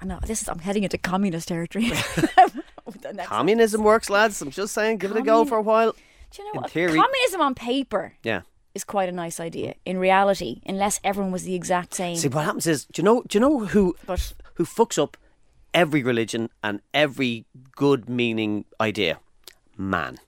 [0.00, 0.48] I know this is.
[0.48, 1.90] I'm heading into communist territory.
[3.24, 4.40] Communism works, lads.
[4.42, 5.92] I'm just saying, give it a go for a while.
[6.30, 6.70] Do you know in what?
[6.70, 8.42] theory- Communism on paper Yeah.
[8.74, 9.74] is quite a nice idea.
[9.84, 12.16] In reality, unless everyone was the exact same.
[12.16, 13.22] See, what happens is, do you know?
[13.26, 15.16] Do you know who But- who fucks up
[15.74, 17.44] every religion and every
[17.76, 19.18] good meaning idea?
[19.76, 20.18] Man.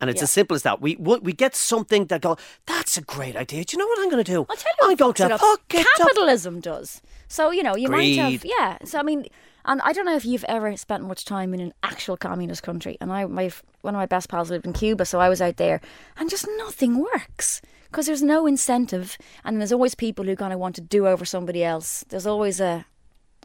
[0.00, 0.24] And it's Yeah.
[0.24, 0.80] as simple as that.
[0.80, 2.36] We we get something that go.
[2.66, 3.64] That's a great idea.
[3.64, 4.46] Do you know what I'm going to do?
[4.50, 5.98] I'll tell you I'm going to fuck it up.
[5.98, 7.00] Capitalism does.
[7.28, 8.78] So you know you might have yeah.
[8.84, 9.26] So I mean,
[9.64, 12.96] and I don't know if you've ever spent much time in an actual communist country.
[13.00, 15.56] And I my one of my best pals lived in Cuba, so I was out
[15.56, 15.80] there,
[16.16, 20.58] and just nothing works because there's no incentive, and there's always people who kind of
[20.58, 22.04] want to do over somebody else.
[22.08, 22.86] There's always a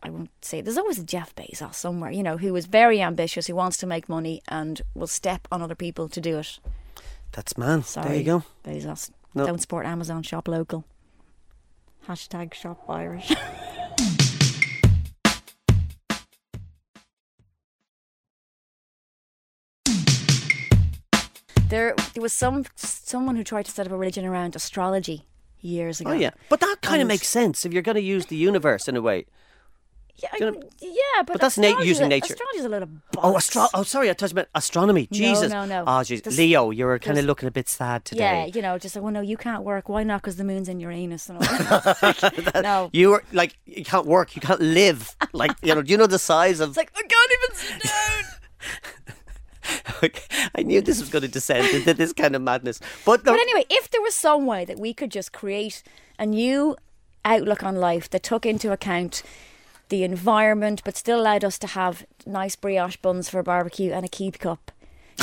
[0.04, 3.48] I won't say there's always a Jeff Bezos somewhere, you know, who is very ambitious,
[3.48, 6.60] who wants to make money and will step on other people to do it.
[7.32, 7.84] That's man.
[7.84, 8.44] Sorry, There you go.
[8.64, 9.12] Bezos.
[9.34, 9.46] No.
[9.46, 10.24] Don't support Amazon.
[10.24, 10.86] Shop local.
[12.08, 13.32] Hashtag shop Irish.
[21.70, 25.26] there, there was some someone who tried to set up a religion around astrology
[25.62, 26.12] years ago.
[26.12, 28.88] Oh yeah, but that kind of makes sense if you're going to use the universe
[28.88, 29.26] in a way.
[30.22, 32.34] Yeah, you know- yeah, but, But that's na- using nature.
[32.34, 32.90] Astrology's a little.
[33.18, 35.08] Oh, astro- oh, sorry, I touched about astronomy.
[35.12, 35.52] Jesus.
[35.52, 35.84] no, no.
[35.86, 36.36] Ah, oh, jeez.
[36.36, 38.46] Leo, you were kind of looking a bit sad today.
[38.48, 39.90] Yeah, you know, just like, well, no, you can't work.
[39.90, 40.22] Why not?
[40.22, 41.30] Because the moon's in Uranus.
[41.30, 42.52] And all that.
[42.64, 45.16] no, You were like, you can't work, you can't live.
[45.34, 46.70] Like, you know, do you know the size of.
[46.70, 48.24] it's like I can't even sit down.
[50.56, 52.80] I knew this was going to descend into this kind of madness.
[53.06, 55.84] But, no, But anyway, if there was some way that we could just create
[56.18, 56.76] a new
[57.26, 59.22] outlook on life that took into account
[59.90, 64.06] the environment, but still allowed us to have nice brioche buns for a barbecue and
[64.06, 64.72] a keep cup.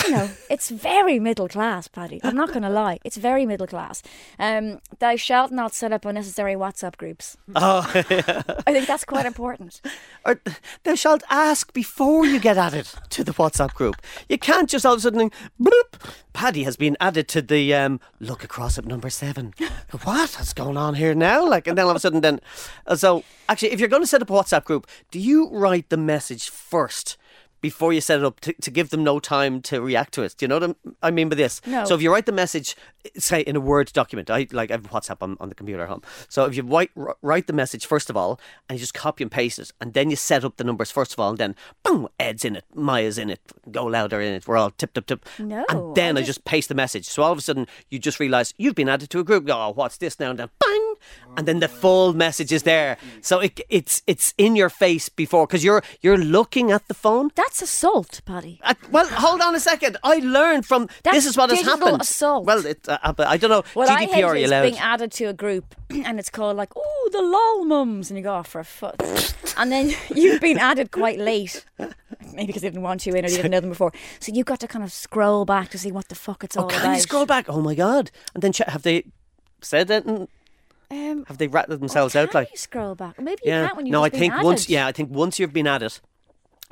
[0.05, 2.21] You know, it's very middle class, Paddy.
[2.25, 2.99] I'm not going to lie.
[3.05, 4.03] It's very middle class.
[4.39, 7.37] Um, thou shalt not set up unnecessary WhatsApp groups.
[7.55, 9.81] oh, I think that's quite important.
[10.27, 10.41] or,
[10.83, 13.97] thou shalt ask before you get added to the WhatsApp group.
[14.29, 15.31] You can't just all of a sudden,
[15.61, 19.55] bloop, Paddy has been added to the um, look across at number seven.
[20.03, 20.35] what?
[20.35, 21.47] What's going on here now?
[21.49, 22.41] Like, and then all of a sudden, then,
[22.87, 25.89] uh, so actually, if you're going to set up a WhatsApp group, do you write
[25.89, 27.17] the message first?
[27.65, 30.35] Before you set it up to, to give them no time to react to it.
[30.37, 31.63] Do you know what I'm- mean by this?
[31.67, 31.87] No.
[31.87, 32.77] So if you write the message,
[33.17, 35.89] say in a Word document, I like I have WhatsApp on, on the computer at
[35.89, 36.03] home.
[36.29, 36.91] So if you write,
[37.23, 40.11] write the message first of all, and you just copy and paste it, and then
[40.11, 43.17] you set up the numbers first of all, and then boom, Ed's in it, Maia's
[43.17, 45.25] in it, Go Louder in it, we're all tip tip tip.
[45.39, 47.07] No, and then I I just, paste the message.
[47.07, 49.49] So all of a sudden you just realise you've been added to a group.
[49.49, 50.29] Oh, what's this now?
[50.29, 50.84] And then bang,
[51.37, 52.97] and then the full message is there.
[53.21, 57.31] So it, it's it's in your face before because you're you're looking at the phone.
[57.35, 58.61] That's assault, Paddy.
[58.63, 59.97] Uh, well, hold on a second.
[60.03, 62.01] I learned from That's this is what has happened.
[62.01, 62.47] assault.
[62.47, 63.65] Well, it, uh, I don't know.
[63.81, 66.73] I GDPR hate are you is being added to a group and it's called like,
[66.77, 70.59] oh, the lol mums, and you go off for a foot, and then you've been
[70.59, 71.65] added quite late,
[72.33, 73.93] maybe because they didn't want you in or they didn't know them before.
[74.21, 76.63] So you've got to kind of scroll back to see what the fuck it's oh,
[76.63, 76.95] all can about.
[76.95, 77.47] you scroll back?
[77.49, 78.11] Oh my god!
[78.35, 79.05] And then check, have they
[79.61, 80.07] said it?
[80.91, 82.35] Um, have they rattled oh, themselves out?
[82.35, 83.21] Like, you scroll back?
[83.21, 83.67] Maybe you yeah.
[83.67, 84.69] can't when you've no, I think once.
[84.69, 85.99] Yeah, I think once you've been added,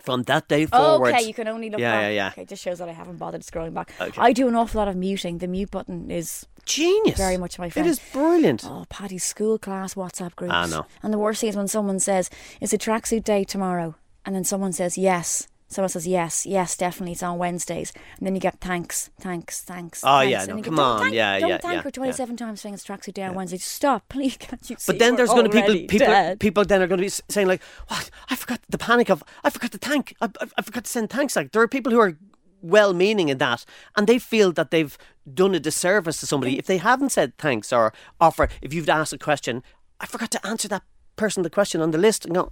[0.02, 1.12] from that day forward.
[1.12, 2.02] Oh, okay, you can only look Yeah, back.
[2.02, 2.28] yeah, yeah.
[2.28, 3.92] Okay, it just shows that I haven't bothered scrolling back.
[4.00, 4.20] Okay.
[4.20, 5.38] I do an awful lot of muting.
[5.38, 7.16] The mute button is Genius.
[7.16, 7.88] Very much my It friend.
[7.88, 8.64] is brilliant.
[8.64, 10.54] Oh, Paddy's school class WhatsApp groups.
[10.54, 10.86] I know.
[11.02, 13.94] And the worst thing is when someone says, "Is it tracksuit day tomorrow?"
[14.24, 18.34] and then someone says, "Yes." Someone says, "Yes, yes, definitely, it's on Wednesdays," and then
[18.34, 20.02] you get thanks, thanks, thanks.
[20.04, 20.30] Oh, thanks.
[20.30, 21.90] yeah, no, you go, come on, thank- yeah, don't yeah, thank yeah, her yeah.
[21.90, 23.58] twenty-seven times saying it's tracksuit day on Wednesday.
[23.58, 24.76] Stop, please, can't you?
[24.86, 26.40] But then there's going to people people dead.
[26.40, 28.10] people then are going to be saying like, "What?
[28.28, 30.14] I forgot the panic of I forgot to thank.
[30.20, 32.16] I, I, I forgot to send thanks." Like there are people who are
[32.60, 33.64] well-meaning in that,
[33.96, 34.96] and they feel that they've
[35.32, 38.48] done a disservice to somebody if they haven't said thanks or offer.
[38.60, 39.62] If you've asked a question,
[40.00, 40.82] I forgot to answer that
[41.16, 42.26] person the question on the list.
[42.26, 42.50] You know,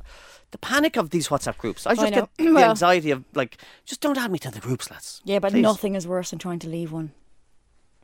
[0.50, 1.86] the panic of these WhatsApp groups.
[1.86, 2.20] I just know.
[2.22, 5.20] get the Well- anxiety of like, just don't add me to the groups, lads.
[5.24, 5.62] Yeah, but Please.
[5.62, 7.12] nothing is worse than trying to leave one.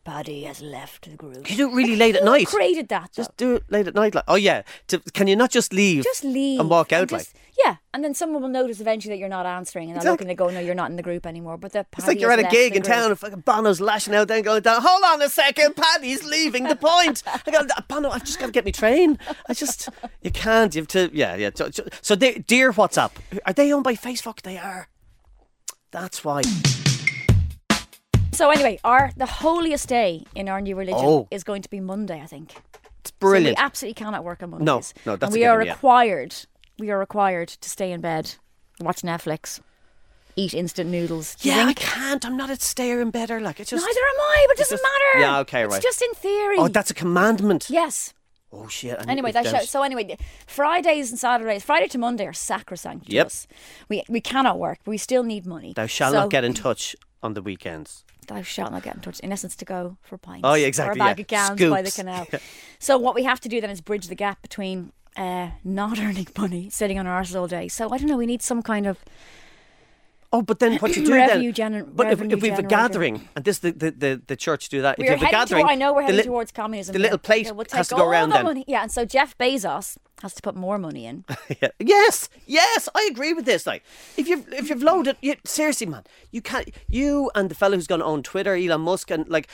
[0.06, 1.50] Paddy has left the group.
[1.50, 2.46] You do it really late at Who night.
[2.46, 3.10] created that?
[3.14, 3.22] though?
[3.24, 4.14] Just do it late at night.
[4.14, 6.04] Like, oh yeah, to, can you not just leave?
[6.04, 7.08] just leave and walk out.
[7.08, 10.12] just- like yeah, and then someone will notice eventually that you're not answering, and they're
[10.12, 10.24] Exactly.
[10.24, 12.20] and they go, "No, you're not in the group anymore." But the It's Paddy like
[12.20, 12.92] you're has at a left gig the in group.
[12.94, 14.82] town and fucking Bono's lashing out then going down.
[14.82, 17.22] Hold on a second, Paddy's leaving the point.
[17.26, 18.10] I got Bono.
[18.10, 19.18] I've just got to get me train.
[19.48, 19.88] I just
[20.22, 20.74] you can't.
[20.74, 21.10] You have to.
[21.14, 21.50] Yeah, yeah.
[21.54, 23.12] So, so- so they, dear WhatsApp,
[23.46, 24.42] are they owned by Facebook?
[24.42, 24.88] They are.
[25.90, 26.42] That's why.
[28.36, 31.28] So anyway, our the holiest day in our new religion Oh.
[31.30, 32.20] is going to be Monday.
[32.20, 32.52] I think.
[33.00, 33.58] It's So brilliant.
[33.58, 34.94] we absolutely cannot work on No, Mondays.
[35.06, 35.72] no, that's and a we are given, yeah.
[35.72, 36.34] required.
[36.78, 38.34] We are required to stay in bed,
[38.80, 39.60] watch Netflix,
[40.36, 41.34] eat instant noodles.
[41.36, 41.78] Do you yeah, I think?
[41.78, 42.26] can't.
[42.26, 43.30] I'm not a stayer in bed.
[43.30, 43.82] Like it's just.
[43.86, 45.20] Neither am I, but it doesn't just- matter.
[45.20, 45.74] Yeah, okay, right.
[45.76, 46.56] It's just in theory.
[46.58, 47.68] Oh, that's a commandment.
[47.70, 48.12] yes.
[48.52, 48.96] Oh shit.
[48.98, 53.06] I need Anyway, that show, so anyway, Fridays and Saturdays, Friday to Monday are sacrosanct.
[53.06, 53.26] to Yep.
[53.26, 53.46] us.
[53.88, 54.78] We we cannot work.
[54.84, 55.72] but We still need money.
[55.74, 58.04] Thou shalt So- not get in touch on the weekends.
[58.26, 59.20] Thou shalt not get in touch.
[59.20, 60.42] In essence, to go for pints.
[60.44, 61.22] Oh, yeah, exactly, Or a bag yeah.
[61.22, 61.96] of cans by the Scoops.
[61.96, 62.26] canal.
[62.78, 66.28] so what we have to do then is bridge the gap between uh, not earning
[66.36, 67.68] money, sitting on our arse all day.
[67.68, 68.16] So I don't know.
[68.16, 68.98] We need some kind of
[70.36, 71.42] Oh, but then what you do then?
[71.52, 74.68] gener- but if, if we have a gathering, and this the the, the, the church
[74.68, 74.98] do that.
[74.98, 76.92] we're if you have a gathering, toward, I know we're heading lit- towards communism.
[76.92, 78.44] the little plate Yeah, we'll has to go around the then.
[78.44, 78.64] Money.
[78.68, 81.24] Yeah, and so Jeff Bezos has to put more money in.
[81.62, 81.68] Yeah.
[81.78, 83.66] Yes, yes, I agree with this.
[83.66, 83.82] Like,
[84.18, 86.68] if you've if you've loaded, you, seriously, man, you can't.
[86.88, 89.48] You and the fellow who's going to own Twitter, Elon Musk, and like,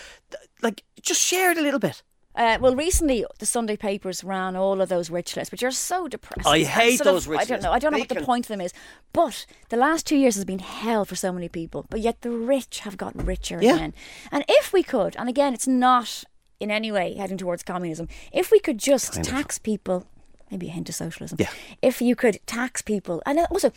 [0.62, 2.02] like, just share it a little bit.
[2.34, 6.08] Uh, well, recently the Sunday papers ran all of those rich lists, which are so
[6.08, 6.50] depressing.
[6.50, 7.72] I hate sort of- those rich I don't know.
[7.72, 8.72] I don't know They what the can- point of them is.
[9.12, 11.84] But the last two years has been hell for so many people.
[11.90, 13.74] But yet the rich have got richer Yeah.
[13.74, 13.94] again.
[14.30, 16.24] And if we could, and again, it's not
[16.58, 18.08] in any way heading towards communism.
[18.32, 20.06] If we could just tax people.
[20.52, 21.38] Maybe a hint of socialism.
[21.40, 21.48] Yeah.
[21.80, 23.72] If you could tax people, and uh, also,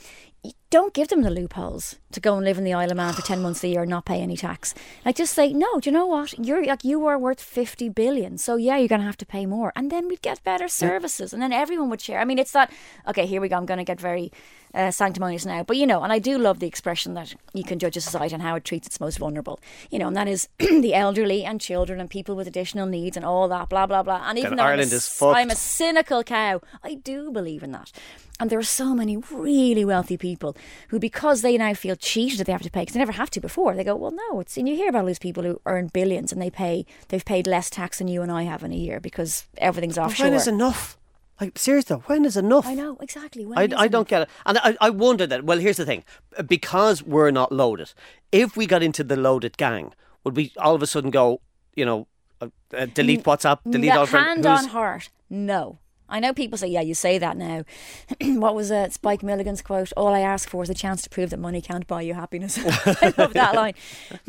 [0.69, 3.21] don't give them the loopholes to go and live in the Isle of Man for
[3.21, 4.73] 10 months a year and not pay any tax.
[5.05, 6.37] Like, just say, no, do you know what?
[6.37, 8.37] You're like, you are worth 50 billion.
[8.37, 9.71] So, yeah, you're going to have to pay more.
[9.73, 12.19] And then we'd get better services and then everyone would share.
[12.19, 12.73] I mean, it's that,
[13.07, 13.55] okay, here we go.
[13.55, 14.33] I'm going to get very
[14.75, 15.63] uh, sanctimonious now.
[15.63, 18.35] But, you know, and I do love the expression that you can judge a society
[18.35, 19.59] on how it treats its most vulnerable.
[19.89, 23.25] You know, and that is the elderly and children and people with additional needs and
[23.25, 24.23] all that, blah, blah, blah.
[24.27, 25.37] And even God, though I'm a Ireland is fucked.
[25.37, 27.91] I'm a cynical cow, I do believe in that.
[28.37, 30.57] And there are so many really wealthy people
[30.89, 33.29] who, because they now feel cheated that they have to pay, because they never have
[33.29, 35.61] to before, they go, well, no, it's, and you hear about all these people who
[35.65, 38.73] earn billions and they pay, they've paid less tax than you and I have in
[38.73, 40.25] a year because everything's But offshore.
[40.27, 40.97] when is enough?
[41.41, 42.65] Like seriously, when is enough?
[42.65, 43.45] I know, exactly.
[43.45, 44.29] When I, I don't get it.
[44.45, 46.03] And I, I wonder that, well, here's the thing.
[46.47, 47.93] Because we're not loaded,
[48.31, 49.93] if we got into the loaded gang,
[50.23, 51.41] would we all of a sudden go,
[51.75, 52.07] you know,
[52.41, 54.27] uh, uh, delete WhatsApp, delete No, all friends?
[54.27, 55.79] hand on heart, no.
[56.07, 57.63] I know people say, yeah, you say that now.
[58.21, 59.91] what was uh, Spike Milligan's quote?
[59.97, 62.59] All I ask for is a chance to prove that money can't buy you happiness.
[63.01, 63.73] I love that line.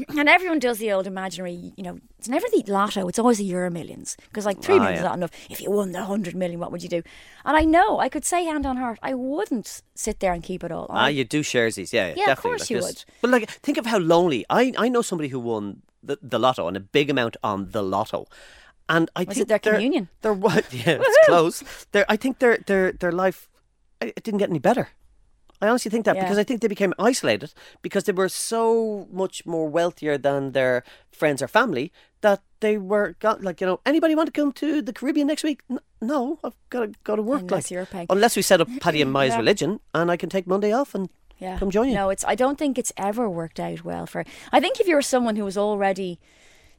[0.08, 3.44] And everyone does the old imaginary, you know, it's never the lotto, it's always the
[3.44, 4.16] Euro millions.
[4.28, 5.00] Because like three Ah, million yeah.
[5.00, 5.30] is not enough.
[5.50, 7.02] If you won the 100 million, what would you do?
[7.44, 10.64] And I know, I could say hand on heart, I wouldn't sit there and keep
[10.64, 10.86] it all.
[10.90, 12.50] Ah, I- you do sharesies, yeah, Yeah, of definitely.
[12.50, 13.06] course like you this.
[13.20, 14.46] But like, think of how lonely.
[14.48, 17.82] I I know somebody who won the, the lotto and a big amount on the
[17.82, 18.26] lotto,
[18.88, 20.08] and I Was think it their they're- communion?
[20.22, 20.64] They're what?
[20.72, 21.62] Yeah, it's close.
[21.92, 23.48] Their I think their their their life
[24.00, 24.88] it didn't get any better.
[25.62, 26.22] I honestly think that Yeah.
[26.24, 30.84] because I think they became isolated because they were so much more wealthier than their
[31.10, 34.82] friends or family that they were got like you know anybody want to come to
[34.82, 35.62] the Caribbean next week?
[36.00, 37.40] No, I've got to go to work.
[37.40, 38.06] Unless like you're paying.
[38.10, 39.38] unless we set up Paddy and Maia's Yeah.
[39.38, 41.58] religion and I can take Monday off and yeah.
[41.58, 41.94] come join you.
[41.94, 42.24] No, it's.
[42.24, 44.24] I don't think it's ever worked out well for.
[44.52, 46.18] I think if you were someone who was already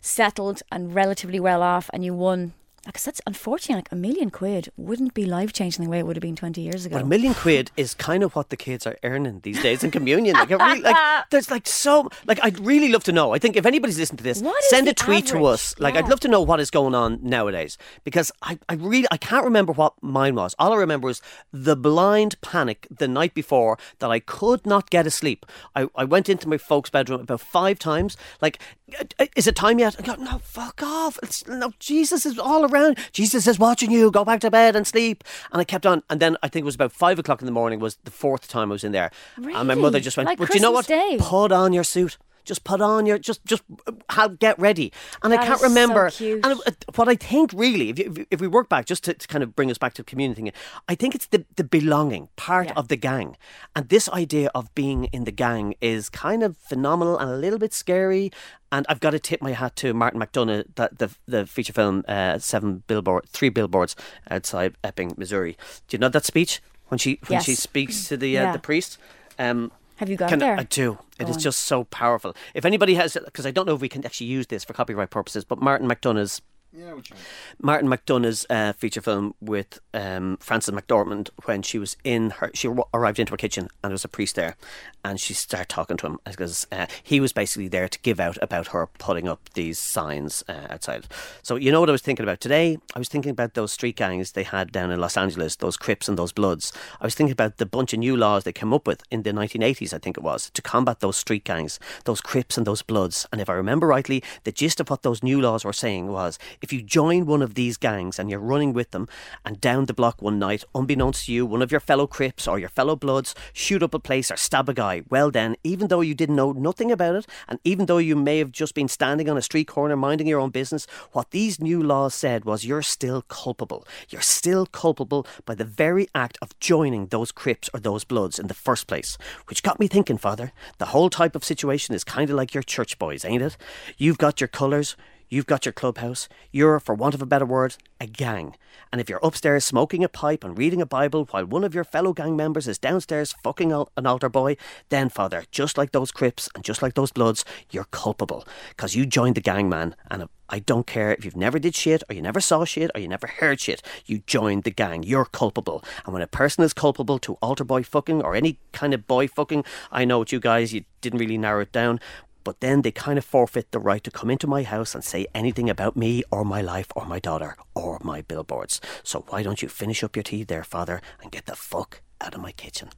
[0.02, 2.54] settled and relatively well off, and you won,
[2.88, 6.16] because that's unfortunately like a million quid wouldn't be life changing the way it would
[6.16, 6.96] have been twenty years ago.
[6.96, 9.92] But a million quid is kind of what the kids are earning these days in
[9.92, 10.36] communion.
[10.36, 10.96] Like, really, like
[11.30, 13.34] there's like so, like I'd really love to know.
[13.34, 15.76] I think if anybody's listening to this, send a tweet to us.
[15.80, 19.18] Like, I'd love to know what is going on nowadays because I, I really, I
[19.18, 20.56] can't remember what mine was.
[20.58, 21.22] All I remember was
[21.52, 25.46] the blind panic the night before that I could not get asleep.
[25.76, 28.18] I, I went into my folks' bedroom about five times.
[28.42, 28.60] Like,
[28.98, 29.96] "Uh, is it time yet?
[30.00, 31.20] I go, no, fuck off.
[31.22, 32.77] It's, no, Jesus is all around.
[33.12, 34.12] Jesus is watching you.
[34.12, 35.24] Go back to bed and sleep.
[35.52, 36.04] And I kept on.
[36.10, 38.48] And then I think it was about five o'clock in the morning was the fourth
[38.48, 39.12] time I was in there.
[39.38, 39.54] Really?
[39.54, 40.88] And my mother just went, Like but you know what?
[40.88, 41.18] Day?
[41.20, 42.18] Put on your suit.
[42.48, 44.92] Just put on your just just uh, have, get ready.
[45.22, 46.10] And I can't so remember.
[46.10, 46.46] cute.
[46.46, 49.28] And uh, what I think really, if, you, if we work back, just to, to
[49.28, 50.52] kind of bring us back to community thing,
[50.88, 52.74] I think it's the the belonging part Yeah.
[52.80, 53.38] of the gang,
[53.76, 57.60] and this idea of being in the gang is kind of phenomenal and a little
[57.60, 58.32] bit scary.
[58.72, 62.04] And I've got to tip my hat to Martin McDonagh, that the the feature film
[62.08, 63.96] uh, Seven Billboard, Three Billboards
[64.30, 65.56] outside Ebbing, Missouri.
[65.88, 68.52] Do you know that speech when she when she speaks to the uh, Yeah.
[68.54, 68.98] the priest?
[69.40, 70.58] Um, Have you got can- there?
[70.58, 70.98] I do.
[71.20, 71.42] It Go is on.
[71.42, 72.36] just so powerful.
[72.54, 75.10] If anybody has, because I don't know if we can actually use this for copyright
[75.10, 76.42] purposes, but Martin McDonagh's
[76.74, 77.18] Yeah, we can.
[77.62, 82.68] Martin McDonagh's uh, feature film with um, Frances McDormand when she was in her, she
[82.94, 84.58] arrived into her kitchen and there was a priest there,
[85.04, 88.38] and she started talking to him because uh, he was basically there to give out
[88.42, 91.06] about her putting up these signs uh, outside.
[91.42, 92.78] So you know what I was thinking about today?
[92.94, 96.10] I was thinking about those street gangs they had down in Los Angeles, those Crips
[96.10, 96.74] and those Bloods.
[97.00, 99.32] I was thinking about the bunch of new laws they came up with in the
[99.32, 103.26] 1980s, I think it was, to combat those street gangs, those Crips and those Bloods.
[103.32, 106.38] And if I remember rightly, the gist of what those new laws were saying was
[106.62, 109.08] if you join one of these gangs and you're running with them,
[109.46, 112.60] and down the block one night, unbeknownst to you, one of your fellow Crips or
[112.60, 116.02] your fellow Bloods shoot up a place or stab a guy, well then, even though
[116.02, 119.30] you didn't know nothing about it, and even though you may have just been standing
[119.30, 122.82] on a street corner minding your own business, what these new laws said was you're
[122.82, 123.86] still culpable.
[124.10, 128.48] You're still culpable by the very act of joining those Crips or those Bloods in
[128.48, 129.18] the first place.
[129.48, 132.64] Which got me thinking, Father, the whole type of situation is kind of like your
[132.64, 133.58] church boys, ain't it?
[133.98, 134.96] You've got your colours,
[135.30, 136.30] You've got your clubhouse.
[136.52, 138.56] You're, for want of a better word, a gang.
[138.92, 141.84] And if you're upstairs smoking a pipe and reading a Bible while one of your
[141.84, 144.56] fellow gang members is downstairs fucking an altar boy,
[144.90, 148.46] then, Father, just like those Crips and just like those Bloods, you're culpable.
[148.70, 149.96] Because you joined the gang, man.
[150.10, 153.02] And I don't care if you've never did shit or you never saw shit or
[153.02, 153.82] you never heard shit.
[154.06, 155.04] You joined the gang.
[155.04, 155.84] You're culpable.
[156.06, 159.28] And when a person is culpable to altar boy fucking or any kind of boy
[159.28, 162.00] fucking, I know what you guys, you didn't really narrow it down
[162.48, 165.28] but then they kind of forfeit the right to come into my house and say
[165.36, 168.80] anything about me or my life or my daughter or my billboards.
[169.04, 172.36] So why don't you finish up your tea there, Father, and get the fuck out
[172.36, 172.92] of my kitchen?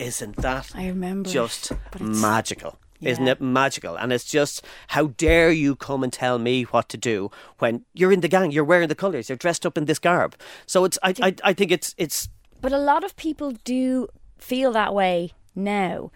[0.00, 2.76] Isn't that I remember just it's- magical?
[3.00, 3.94] Isn't it magical?
[3.94, 8.10] And it's just, how dare you come and tell me what to do when you're
[8.10, 10.34] in the gang, you're wearing the colours, you're dressed up in this garb.
[10.66, 12.28] So it's, I, I, I think it's, it's
[12.60, 16.10] But a lot of people do feel that way now.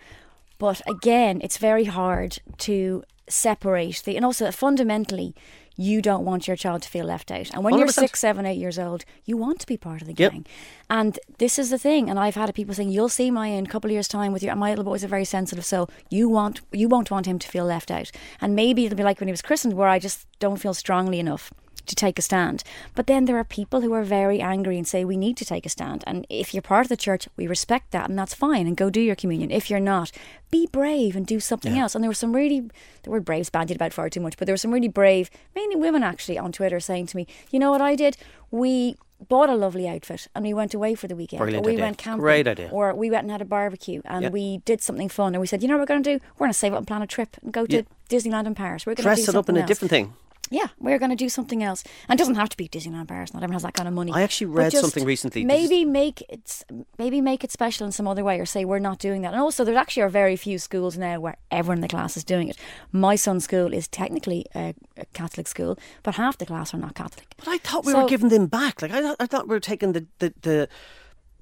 [0.58, 5.34] But again, it's very hard to separate the, and also fundamentally,
[5.76, 7.50] you don't want your child to feel left out.
[7.54, 10.08] And when you are six, seven, eight years old, you want to be part of
[10.08, 10.32] the Yep.
[10.32, 10.46] gang.
[10.90, 12.10] And this is the thing.
[12.10, 14.42] And I've had people saying, "You'll see my in a couple of years' time with
[14.42, 17.48] your." My little boy's a very sensitive, so you want you won't want him to
[17.48, 18.10] feel left out.
[18.40, 21.20] And maybe it'll be like when he was christened, where I just don't feel strongly
[21.20, 21.52] enough
[21.88, 22.62] to take a stand.
[22.94, 25.66] But then there are people who are very angry and say we need to take
[25.66, 26.04] a stand.
[26.06, 28.66] And if you're part of the church, we respect that, and that's fine.
[28.66, 29.50] And go do your communion.
[29.50, 30.10] If you're not,
[30.50, 31.94] be brave and do something else.
[31.94, 32.70] And there were some really
[33.02, 35.76] the word brave's bandied about far too much, but there were some really brave, mainly
[35.76, 38.16] women actually, on Twitter saying to me, "You know what I did?
[38.50, 38.96] We."
[39.28, 41.40] Bought a lovely outfit and we went away for the weekend.
[41.40, 41.84] Brilliant or we idea.
[41.86, 42.20] went camping.
[42.20, 42.68] Great idea.
[42.70, 44.28] Or we went and had a barbecue and Yeah.
[44.30, 45.34] we did something fun.
[45.34, 46.24] And we said, you know what we're going to do?
[46.36, 47.82] We're going to save up and plan a trip and go to Yeah.
[48.08, 48.86] Disneyland in Paris.
[48.86, 50.12] We're going to Dress do it up in something a different thing.
[50.50, 53.34] Yeah, we're going to do something else, and it doesn't have to be Disneyland Paris.
[53.34, 54.12] Not everyone has that kind of money.
[54.12, 55.44] I actually read something recently.
[55.44, 56.64] Maybe make it,
[56.98, 59.32] maybe make it special in some other way, or say we're not doing that.
[59.34, 62.24] And also, there actually are very few schools now where everyone in the class is
[62.24, 62.56] doing it.
[62.92, 66.94] My son's school is technically a, a Catholic school, but half the class are not
[66.94, 67.34] Catholic.
[67.36, 68.80] But I thought we So- were giving them back.
[68.82, 70.68] Like I, thought- I thought we were taking the the, the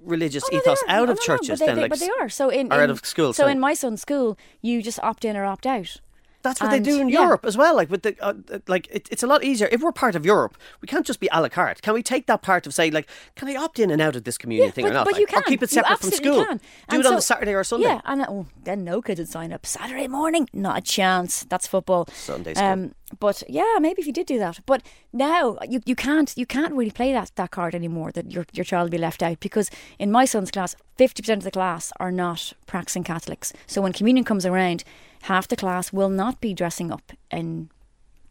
[0.00, 1.48] religious Oh, no, ethos out No, of no, churches.
[1.48, 2.28] but they, then, they- like, but they are.
[2.28, 3.52] So in, or out of school, So sorry.
[3.52, 5.96] in my son's school, you just opt in or opt out.
[6.46, 7.22] That's what they do in yeah.
[7.22, 7.74] Europe as well.
[7.76, 8.34] Like with the uh,
[8.66, 10.56] like, it, it's a lot easier if we're part of Europe.
[10.80, 11.82] We can't just be a la carte.
[11.82, 14.24] Can we take that part of say like, can I opt in and out of
[14.24, 15.04] this communion Yeah, thing but, or not?
[15.04, 15.40] but Like, you can.
[15.40, 16.44] or keep it You separate from school.
[16.44, 16.56] Can.
[16.56, 17.86] Do And it on so- a Saturday or Sunday.
[17.86, 19.66] Yeah, and uh, oh, then no kids would sign up.
[19.66, 21.44] Saturday morning, not a chance.
[21.48, 22.08] That's football.
[22.12, 22.66] Sunday school.
[22.66, 24.60] Um, but yeah, maybe if you did do that.
[24.66, 24.82] But
[25.12, 28.10] now you, you can't you can't really play that, that card anymore.
[28.12, 31.38] That your your child will be left out because in my son's class, fifty percent
[31.38, 33.52] of the class are not practicing Catholics.
[33.66, 34.82] So when communion comes around,
[35.26, 37.70] half the class will not be dressing up in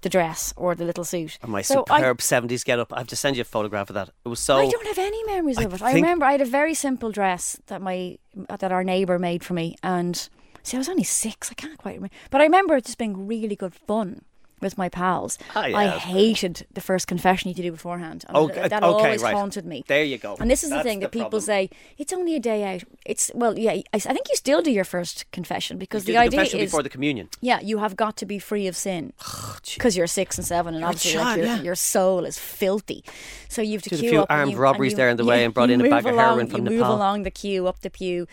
[0.01, 1.37] the dress or the little suit.
[1.41, 2.93] And my so I- superb seventies get up.
[2.93, 4.09] I have to send you a photograph of that.
[4.23, 4.57] It was so.
[4.57, 5.81] I don't have any memories I of it.
[5.81, 8.17] I remember I had a very simple dress that my
[8.59, 10.29] that our neighbour made for me, and
[10.63, 11.51] see, I was only six.
[11.51, 14.21] I can't quite remember, but I remember it just being really good fun
[14.61, 15.37] with my pals.
[15.55, 15.77] Ah, yeah.
[15.77, 18.23] I hated the first confession you had to do beforehand.
[18.27, 19.33] And Okay, that, okay, always right.
[19.33, 19.83] haunted me.
[19.87, 20.37] There you go.
[20.39, 21.41] And this is That's the thing the that people problem.
[21.41, 22.83] say it's only a day out.
[23.05, 23.71] It's well, yeah.
[23.71, 26.71] I, I think you still do your first confession because Do the, idea confession is
[26.71, 27.29] before the communion.
[27.41, 29.13] yeah, you have got to be free of sin
[29.75, 31.61] because you're six and seven, and You're obviously like, your, yeah.
[31.61, 33.03] your soul is filthy.
[33.49, 34.27] So you have to There's a queue few up.
[34.29, 36.47] armed you- robberies you- there in the way and brought in a bag of heroin
[36.47, 38.27] from you move along the queue up the pew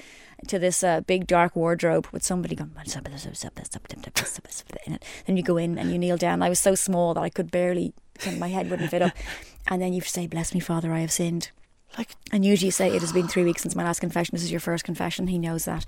[0.48, 2.72] to this uh, big dark wardrobe with somebody going.
[5.26, 6.42] Then you go in and you kneel down.
[6.42, 7.94] I was so small that I could barely,
[8.38, 9.12] my head wouldn't fit up.
[9.68, 11.50] And then you say, "Bless me, Father, I have sinned."
[11.98, 14.34] Like And usually you say it has been three weeks since my last confession.
[14.34, 15.26] This is your first confession.
[15.26, 15.84] He knows that,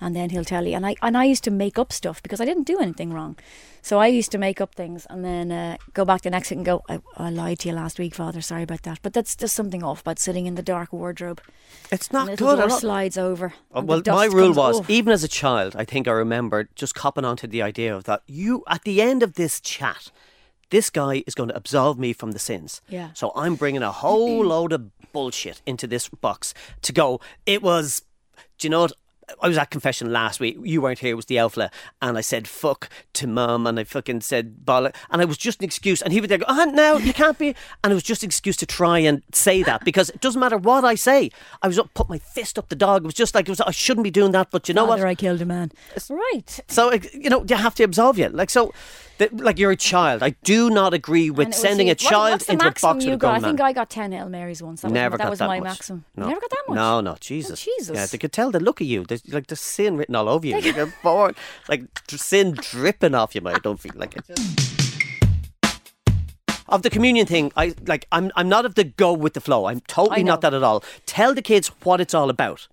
[0.00, 0.74] and then he'll tell you.
[0.76, 3.36] And I and I used to make up stuff because I didn't do anything wrong.
[3.82, 6.58] So I used to make up things and then uh, go back the next week
[6.58, 8.40] and go, I, "I lied to you last week, Father.
[8.40, 11.40] Sorry about that." But that's just something off about sitting in the dark wardrobe.
[11.90, 12.68] it's not the little good.
[12.68, 13.54] door slides over.
[13.74, 14.84] Uh, Well, my rule was, oh.
[14.88, 18.22] even as a child, I think I remember just copping onto the idea of that.
[18.26, 20.10] You, at the end of this chat,
[20.70, 22.80] this guy is going to absolve me from the sins.
[22.88, 23.10] Yeah.
[23.14, 27.20] So I'm bringing a whole load of bullshit into this box to go.
[27.46, 28.02] It was,
[28.58, 28.92] do you know what?
[29.42, 30.56] I was at confession last week.
[30.62, 31.10] You weren't here.
[31.10, 34.94] It was the Elfla, and I said fuck to mum, and I fucking said bollock,
[35.10, 36.00] and I was just an excuse.
[36.00, 37.54] And he would go, ah, no, you can't be.
[37.84, 40.56] And it was just an excuse to try and say that because it doesn't matter
[40.56, 41.30] what I say.
[41.62, 43.02] I was up, put my fist up the dog.
[43.02, 43.60] It was just like it was.
[43.60, 45.10] I shouldn't be doing that, but you know Father, what?
[45.10, 45.72] I killed a man.
[46.08, 46.60] Right.
[46.68, 48.28] So you know, you have to absolve you.
[48.28, 48.72] Like so,
[49.18, 50.22] that, like you're a child.
[50.22, 52.82] I do not agree with was sending a what- child what's the into a box
[52.82, 53.12] with a?
[53.12, 53.42] I gun man.
[53.42, 54.82] think I got ten Hail Marys once.
[54.82, 55.64] That Never was, that got was that my much.
[55.64, 56.04] maximum.
[56.16, 56.28] No.
[56.28, 56.76] Never got that much.
[56.76, 57.62] No, no, Jesus.
[57.64, 57.94] Jesus.
[57.96, 59.04] Yeah, they could tell the look of you.
[59.04, 60.54] There's like the sin written all over you.
[60.54, 61.34] Like, you're born,
[61.68, 63.56] like sin dripping off you, mate.
[63.56, 64.28] I don't feel like it.
[66.68, 68.06] Of the communion thing, I like.
[68.12, 68.30] I'm.
[68.36, 69.64] I'm not of the go with the flow.
[69.66, 70.84] I'm totally not that at all.
[71.06, 72.68] Tell the kids what it's all about.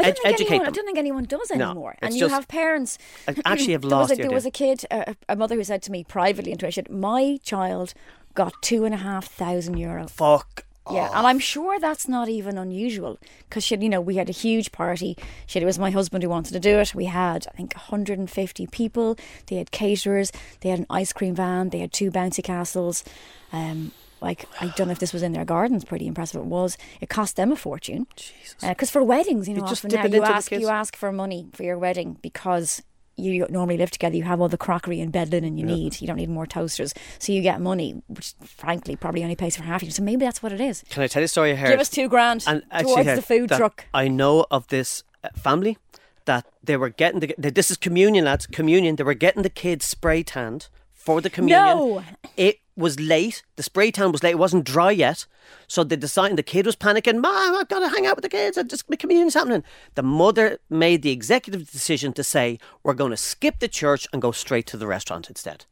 [0.00, 1.92] I don't, Ed- think educate anyone, I don't think anyone does anymore.
[1.92, 2.98] it's and you just- have parents.
[3.28, 5.56] I actually have there was lost a, the There was a kid, a, a mother
[5.56, 7.94] who said to me privately, and she said, "My child
[8.34, 10.64] got two and a half thousand euro." Fuck.
[10.90, 14.32] Yeah, and I'm sure that's not even unusual because she, you know, we had a
[14.32, 15.16] huge party.
[15.46, 16.94] She, it was my husband who wanted to do it.
[16.96, 19.16] We had, I think, 150 people.
[19.46, 20.32] They had caterers.
[20.62, 21.68] They had an ice cream van.
[21.68, 23.04] They had two bouncy castles.
[23.52, 25.84] Um, like I don't know if this was in their gardens.
[25.84, 26.40] Pretty impressive.
[26.40, 26.76] It was.
[27.00, 28.06] It cost them a fortune.
[28.16, 28.56] Jesus.
[28.60, 31.62] Because for weddings, you know, just often now you ask you ask for money for
[31.62, 32.82] your wedding because
[33.16, 34.16] you normally live together.
[34.16, 36.00] You have all the crockery and bed linen you need.
[36.00, 39.62] You don't need more toasters, so you get money, which frankly probably only pays for
[39.62, 39.88] half.
[39.90, 40.84] So maybe that's what it is.
[40.90, 41.70] Can I tell you a story I heard?
[41.70, 43.86] Give us two grand and actually towards the food truck.
[43.94, 45.78] I know of this uh, family
[46.24, 49.86] that they were getting the this is communion lads communion they were getting the kids
[49.86, 51.76] spray tanned for the communion.
[51.76, 52.04] No.
[52.36, 53.42] It was late.
[53.56, 54.32] The spray tan was late.
[54.32, 55.26] It wasn't dry yet.
[55.68, 57.20] So they decided the kid was panicking.
[57.20, 58.58] Mom, I've got to hang out with the kids.
[58.58, 59.62] I just my communion's happening.
[59.94, 64.20] The mother made the executive decision to say we're going to skip the church and
[64.20, 65.66] go straight to the restaurant instead.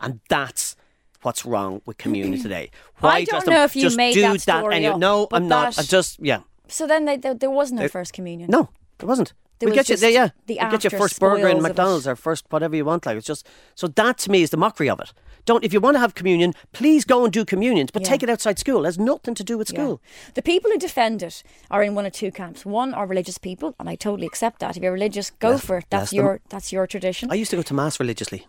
[0.00, 0.76] And that's
[1.22, 2.70] what's wrong with communion today.
[3.00, 4.92] Why don't just, know if you just made do that story anyway?
[4.92, 5.74] up, No, I'm not.
[5.74, 6.40] that- I just yeah.
[6.68, 8.48] So then they, there, there was no first communion.
[8.50, 9.34] No, there wasn't.
[9.58, 11.68] There we get you, yeah, the we get your first burger in spoils of it.
[11.68, 13.06] McDonald's or first whatever you want.
[13.06, 13.46] Like it's just
[13.76, 15.12] so that to me is the mockery of it.
[15.44, 18.08] Don't if you want to have communion, please go and do communions, but Yeah.
[18.08, 18.82] take it outside school.
[18.84, 19.76] It has nothing to do with Yeah.
[19.80, 20.00] school.
[20.34, 22.64] The people who defend it are in one of two camps.
[22.64, 24.76] One are religious people, and I totally accept that.
[24.76, 25.86] If you're religious, go for it.
[25.90, 26.16] That's bless them.
[26.24, 27.30] your that's your tradition.
[27.32, 28.46] I used to go to mass religiously.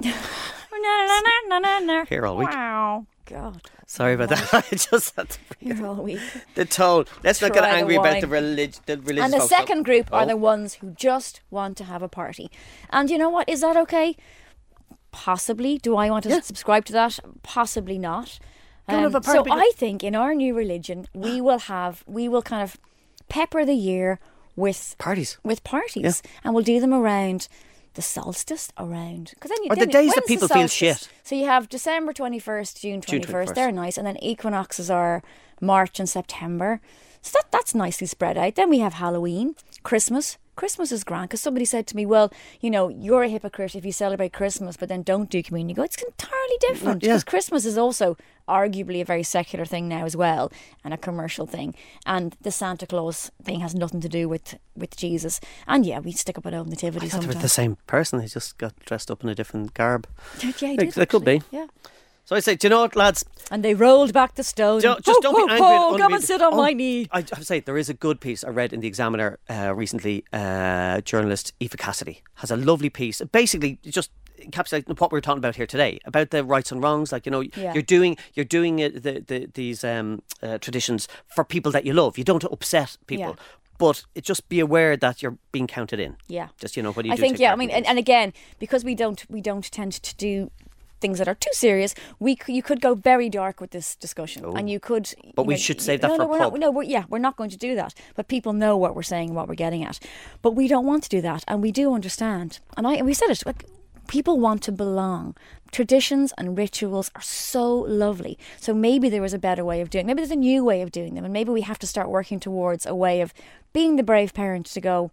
[2.08, 2.48] Here all week.
[2.48, 4.54] Wow, God, Sorry about that.
[4.72, 6.20] I just had to here all week.
[6.54, 7.04] the tone.
[7.24, 9.24] Let's not get Try the angry about the relig- the religious.
[9.24, 9.50] And the folks.
[9.50, 10.26] second group are Oh.
[10.26, 12.50] the ones who just want to have a party.
[12.90, 13.48] And you know what?
[13.48, 14.16] Is that okay?
[15.12, 15.78] Possibly.
[15.78, 16.40] Do I want to Yeah.
[16.40, 17.18] subscribe to that?
[17.42, 18.38] Possibly not.
[18.88, 22.76] Um, so I think in our new religion, we will have, we will kind of
[23.28, 24.18] pepper the year
[24.56, 25.38] with parties.
[25.44, 27.46] with parties, and we'll do them around
[27.94, 31.08] the solstice around because then you Or the days that people feel shit.
[31.22, 33.52] So you have December twenty first, June twenty first.
[33.52, 33.54] 21st.
[33.54, 35.22] They're nice, and then equinoxes are
[35.60, 36.80] March and September.
[37.22, 38.54] So that that's nicely spread out.
[38.54, 40.36] Then we have Halloween, Christmas.
[40.60, 42.30] Christmas is grand because somebody said to me, "Well,
[42.60, 45.76] you know, you're a hypocrite if you celebrate Christmas but then don't do communion." You
[45.76, 47.08] go, it's entirely mm, different yeah.
[47.08, 50.52] because Christmas is also arguably a very secular thing now as well
[50.84, 51.74] and a commercial thing.
[52.04, 55.40] And the Santa Claus thing has nothing to do with with Jesus.
[55.66, 58.18] And yeah, we stick up an old nativity I thought they were the same person.
[58.18, 60.06] They just got dressed up in a different garb.
[60.42, 61.40] Yeah, They- did, could be.
[61.50, 61.68] Yeah.
[62.30, 63.24] So I say, do you know what, lads?
[63.50, 64.80] And they rolled back the stone.
[64.80, 65.66] Don't- just Ho, don't ho, be angry.
[65.66, 67.08] ho, come and sit on Oh, my knee.
[67.10, 69.74] I have to say, there is a good piece I read in the Examiner uh,
[69.74, 70.22] recently.
[70.32, 75.38] Uh, journalist Aoife Cassidy has a lovely piece, basically just encapsulating what we we're talking
[75.38, 77.10] about here today about the rights and wrongs.
[77.10, 77.74] Like you know, Yeah.
[77.74, 81.92] you're doing you're doing it, the, the, these um, uh, traditions for people that you
[81.94, 82.16] love.
[82.16, 83.30] You don't upset people.
[83.30, 83.44] Yeah.
[83.76, 86.16] But it just be aware that you're being counted in.
[86.28, 86.50] Yeah.
[86.60, 87.20] Just you know what do you do?
[87.20, 87.28] I do?
[87.28, 87.52] think yeah.
[87.52, 90.52] I mean, and, and again, because we don't we don't tend to do
[91.00, 94.44] things that are too serious, we c- you could go very dark with this discussion,
[94.44, 94.72] and oh.
[94.72, 95.12] you could.
[95.24, 95.30] Oh.
[95.36, 96.52] But you we know, should save that no, for no, a we're pub.
[96.52, 97.94] Not, no, we're, yeah, we're not going to do that.
[98.14, 99.98] But people know what we're saying, what we're getting at.
[100.42, 102.58] But we don't want to do that, and we do understand.
[102.76, 103.64] And I and we said it like
[104.08, 105.36] people want to belong.
[105.72, 108.36] Traditions and rituals are so lovely.
[108.58, 110.06] So maybe there was a better way of doing.
[110.06, 112.40] Maybe there's a new way of doing them, and maybe we have to start working
[112.40, 113.32] towards a way of
[113.72, 115.12] being the brave parent to go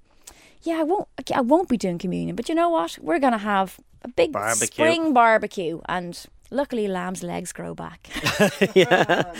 [0.64, 1.08] yeah, I won't.
[1.34, 2.98] I won't be doing communion, but you know what?
[3.02, 4.68] We're gonna have a big Barbecue.
[4.68, 8.10] spring barbecue, and luckily, lamb's legs grow back.
[8.76, 9.34] yeah.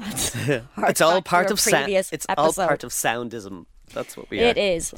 [0.00, 1.84] it's all part of sound.
[1.84, 3.66] previous It's all part of soundism.
[3.92, 4.44] That's what we are.
[4.44, 4.94] It is.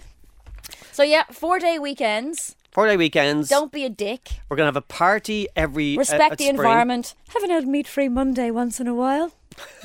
[0.93, 2.57] So yeah, four day weekends.
[2.71, 3.49] Four day weekends.
[3.49, 4.41] Don't be a dick.
[4.49, 5.97] We're gonna have a party every.
[5.97, 6.57] uh, Respect the spring.
[6.57, 7.15] environment.
[7.35, 9.33] Have an old meat free Monday once in a while.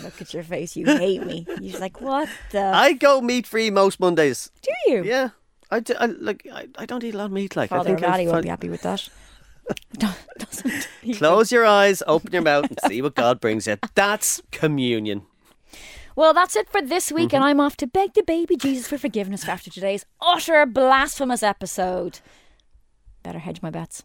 [0.01, 0.75] Look at your face.
[0.75, 1.45] You hate me.
[1.59, 2.61] You're like, what the?
[2.61, 4.51] I go meat free most Mondays.
[4.61, 5.03] do you?
[5.03, 5.29] Yeah,
[5.71, 6.47] I, I like.
[6.51, 7.55] I, I don't eat a lot of meat.
[7.55, 9.07] Like I Father think I'll O'Malley won't be happy with that.
[10.37, 10.87] Doesn't?
[11.17, 13.77] Close your eyes, open your mouth, and see what God brings you.
[13.95, 15.23] That's communion.
[16.15, 17.35] Well, that's it for this week, Mm-hmm.
[17.37, 21.43] and I'm off to beg the baby Jesus for forgiveness for after today's utter blasphemous
[21.43, 22.19] episode.
[23.23, 24.03] Better hedge my bets.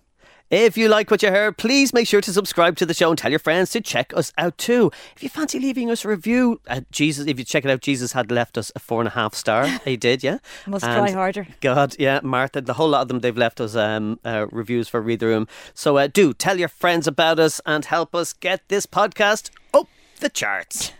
[0.51, 3.17] If you like what you heard, please make sure to subscribe to the show and
[3.17, 4.91] tell your friends to check us out too.
[5.15, 8.13] If you fancy leaving us a review, uh, Jesus, if you check it out, Jesus
[8.13, 9.69] had left us a four and a half star.
[9.85, 10.39] he did, yeah.
[10.67, 11.47] Must And try harder.
[11.61, 15.01] God, yeah, Martha, the whole lot of them, they've left us um, uh, reviews for
[15.01, 15.47] Read the Room.
[15.73, 19.87] So uh, do tell your friends about us and help us get this podcast up
[20.19, 20.91] the charts.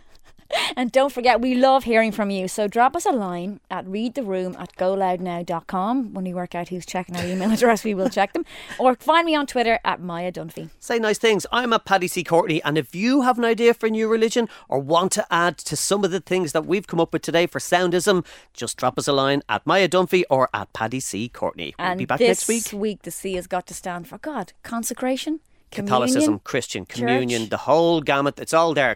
[0.77, 2.47] And don't forget, we love hearing from you.
[2.47, 6.13] So drop us a line at readtheroom at goloudnow.com.
[6.13, 8.45] When we work out who's checking our email address, we will check them.
[8.79, 10.69] Or find me on Twitter at Maia Dunphy.
[10.79, 11.45] Say nice things.
[11.51, 12.23] I'm at Paddy C.
[12.23, 15.57] Courtney, and if you have an idea for a new religion or want to add
[15.59, 18.97] to some of the things that we've come up with today for soundism, just drop
[18.97, 21.27] us a line at Maia Dunphy or at Paddy C.
[21.27, 21.75] Courtney.
[21.77, 23.01] We'll And be back this next week.
[23.03, 25.41] the C has got to stand for God, consecration,
[25.71, 26.39] Catholicism.
[26.43, 27.49] Christian, communion, church.
[27.49, 28.39] the whole gamut.
[28.39, 28.95] It's all there.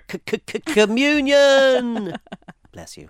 [0.65, 2.17] Communion.
[2.71, 3.09] Bless you.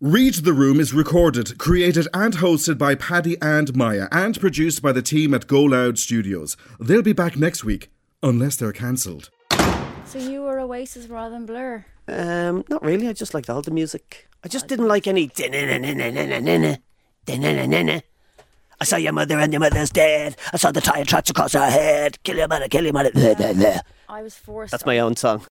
[0.00, 4.90] Read the Room is recorded, created and hosted by Paddy and Maia and produced by
[4.90, 6.56] the team at GoLoud Studios.
[6.80, 7.90] They'll be back next week,
[8.20, 9.30] unless they're cancelled.
[10.04, 11.84] So you were Oasis rather than Blur.
[12.08, 13.08] Um, not really.
[13.08, 14.28] I just liked all the music.
[14.44, 15.30] I just didn't like any.
[18.82, 20.34] I saw your mother and your mother's dead.
[20.52, 22.20] I saw the tire tracks across her head.
[22.24, 23.12] Kill your mother, kill your mother.
[24.08, 24.72] I was forced.
[24.72, 25.46] That's my own song.